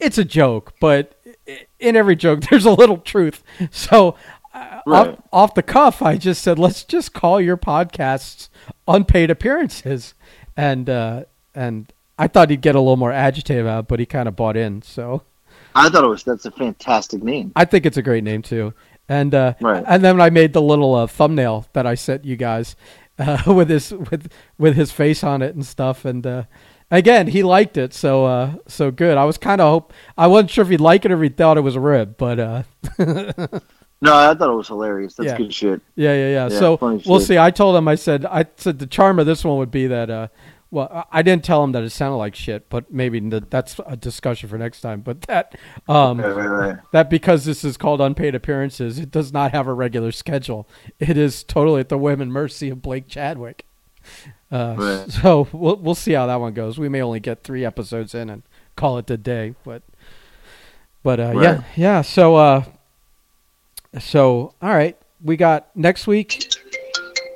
it's 0.00 0.18
a 0.18 0.24
joke, 0.24 0.72
but 0.80 1.16
in 1.78 1.94
every 1.94 2.16
joke 2.16 2.40
there's 2.50 2.66
a 2.66 2.72
little 2.72 2.98
truth. 2.98 3.44
So 3.70 4.16
Right. 4.86 5.08
off, 5.10 5.18
off 5.32 5.54
the 5.54 5.62
cuff, 5.62 6.02
I 6.02 6.16
just 6.16 6.42
said, 6.42 6.58
let's 6.58 6.84
just 6.84 7.12
call 7.14 7.40
your 7.40 7.56
podcasts 7.56 8.48
unpaid 8.86 9.30
appearances, 9.30 10.14
and 10.56 10.88
uh, 10.90 11.24
and 11.54 11.92
I 12.18 12.28
thought 12.28 12.50
he'd 12.50 12.60
get 12.60 12.74
a 12.74 12.80
little 12.80 12.96
more 12.96 13.12
agitated 13.12 13.62
about, 13.64 13.80
it, 13.84 13.88
but 13.88 13.98
he 14.00 14.06
kind 14.06 14.28
of 14.28 14.36
bought 14.36 14.56
in. 14.56 14.82
So 14.82 15.22
I 15.74 15.88
thought 15.88 16.04
it 16.04 16.08
was 16.08 16.22
that's 16.24 16.44
a 16.46 16.50
fantastic 16.50 17.22
name. 17.22 17.52
I 17.56 17.64
think 17.64 17.86
it's 17.86 17.96
a 17.96 18.02
great 18.02 18.24
name 18.24 18.42
too. 18.42 18.74
And 19.08 19.34
uh, 19.34 19.54
Right. 19.60 19.84
and 19.86 20.02
then 20.04 20.20
I 20.20 20.30
made 20.30 20.52
the 20.52 20.62
little 20.62 20.94
uh, 20.94 21.06
thumbnail 21.06 21.66
that 21.74 21.86
I 21.86 21.94
sent 21.94 22.24
you 22.24 22.36
guys 22.36 22.74
uh, 23.18 23.42
with 23.46 23.68
his 23.70 23.90
with 23.92 24.30
with 24.58 24.76
his 24.76 24.92
face 24.92 25.22
on 25.24 25.42
it 25.42 25.54
and 25.54 25.64
stuff. 25.64 26.04
And 26.04 26.26
uh, 26.26 26.44
again, 26.90 27.26
he 27.28 27.42
liked 27.42 27.76
it, 27.76 27.92
so 27.94 28.24
uh, 28.26 28.54
so 28.66 28.90
good. 28.90 29.16
I 29.18 29.24
was 29.24 29.38
kind 29.38 29.60
of 29.60 29.68
hope 29.70 29.92
I 30.18 30.26
wasn't 30.26 30.50
sure 30.50 30.62
if 30.62 30.68
he'd 30.70 30.80
like 30.80 31.04
it 31.04 31.10
or 31.12 31.16
if 31.16 31.30
he 31.30 31.34
thought 31.36 31.56
it 31.58 31.62
was 31.62 31.76
a 31.76 31.80
rib, 31.80 32.16
but 32.16 32.38
uh, 32.40 32.62
No, 34.00 34.14
I 34.14 34.34
thought 34.34 34.50
it 34.50 34.56
was 34.56 34.68
hilarious. 34.68 35.14
That's 35.14 35.28
Yeah. 35.30 35.36
good 35.38 35.54
shit. 35.54 35.80
Yeah, 35.96 36.12
yeah, 36.14 36.28
yeah. 36.28 36.48
Yeah, 36.50 36.58
so 36.58 37.00
we'll 37.06 37.20
see. 37.20 37.38
I 37.38 37.50
told 37.50 37.76
him. 37.76 37.88
I 37.88 37.94
said. 37.94 38.26
I 38.26 38.44
said 38.56 38.78
the 38.78 38.86
charm 38.86 39.18
of 39.18 39.26
this 39.26 39.44
one 39.44 39.56
would 39.58 39.70
be 39.70 39.86
that. 39.86 40.10
Uh, 40.10 40.28
well, 40.70 41.06
I- 41.12 41.22
didn't 41.22 41.44
tell 41.44 41.62
him 41.62 41.70
that 41.72 41.84
it 41.84 41.90
sounded 41.90 42.16
like 42.16 42.34
shit, 42.34 42.68
but 42.68 42.92
maybe 42.92 43.20
th- 43.20 43.44
that's 43.48 43.80
a 43.86 43.96
discussion 43.96 44.48
for 44.48 44.58
next 44.58 44.80
time. 44.80 45.00
But 45.02 45.22
that, 45.22 45.54
um, 45.88 46.20
Right, 46.20 46.34
right, 46.34 46.46
right. 46.46 46.76
that 46.92 47.08
because 47.08 47.44
this 47.44 47.62
is 47.64 47.76
called 47.76 48.00
unpaid 48.00 48.34
appearances, 48.34 48.98
it 48.98 49.12
does 49.12 49.32
not 49.32 49.52
have 49.52 49.68
a 49.68 49.72
regular 49.72 50.10
schedule. 50.10 50.68
It 50.98 51.16
is 51.16 51.44
totally 51.44 51.78
at 51.80 51.88
the 51.90 51.96
whim 51.98 52.20
and 52.20 52.32
mercy 52.32 52.70
of 52.70 52.82
Blake 52.82 53.06
Chadwick. 53.08 53.64
Uh. 54.52 55.06
So 55.08 55.48
we'll 55.52 55.76
we'll 55.76 55.94
see 55.94 56.12
how 56.12 56.26
that 56.26 56.40
one 56.40 56.52
goes. 56.54 56.76
We 56.78 56.88
may 56.88 57.00
only 57.00 57.20
get 57.20 57.42
three 57.44 57.64
episodes 57.64 58.14
in 58.14 58.28
and 58.28 58.42
call 58.76 58.98
it 58.98 59.08
a 59.10 59.16
day, 59.16 59.54
but 59.64 59.82
but 61.02 61.20
uh, 61.20 61.32
yeah, 61.40 61.62
yeah. 61.76 62.02
So 62.02 62.34
uh, 62.36 62.64
so 63.98 64.54
all 64.60 64.70
right, 64.70 64.96
we 65.22 65.36
got 65.36 65.74
next 65.76 66.06
week. 66.06 66.54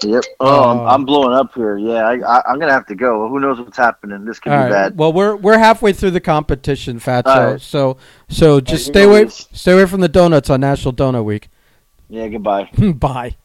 Yep. 0.03 0.25
Oh, 0.41 0.71
I'm, 0.71 0.79
Uh, 0.79 0.85
I'm 0.85 1.05
blowing 1.05 1.35
up 1.35 1.55
here. 1.55 1.77
Yeah, 1.77 2.07
I, 2.07 2.19
I, 2.21 2.43
I'm 2.47 2.59
gonna 2.59 2.73
have 2.73 2.87
to 2.87 2.95
go. 2.95 3.29
Who 3.29 3.41
knows 3.41 3.59
what's 3.59 3.77
happening? 3.77 4.25
This 4.25 4.39
could 4.39 4.51
be 4.51 4.57
right. 4.57 4.71
bad. 4.71 4.99
Well, 4.99 5.13
we're 5.13 5.37
we're 5.37 5.59
halfway 5.59 5.93
through 5.93 6.13
the 6.13 6.21
competition, 6.21 7.01
Fatso. 7.01 7.53
Right. 7.53 7.61
So 7.61 7.97
so 8.29 8.61
just 8.61 8.87
stay 8.87 9.05
away 9.05 9.29
stay 9.29 9.73
away 9.73 9.87
from 9.87 10.01
the 10.01 10.09
donuts 10.09 10.51
on 10.51 10.61
National 10.61 10.93
Donut 10.93 11.25
Week. 11.25 11.49
Yeah. 12.09 12.29
Goodbye. 12.29 12.71
Bye. 12.95 13.37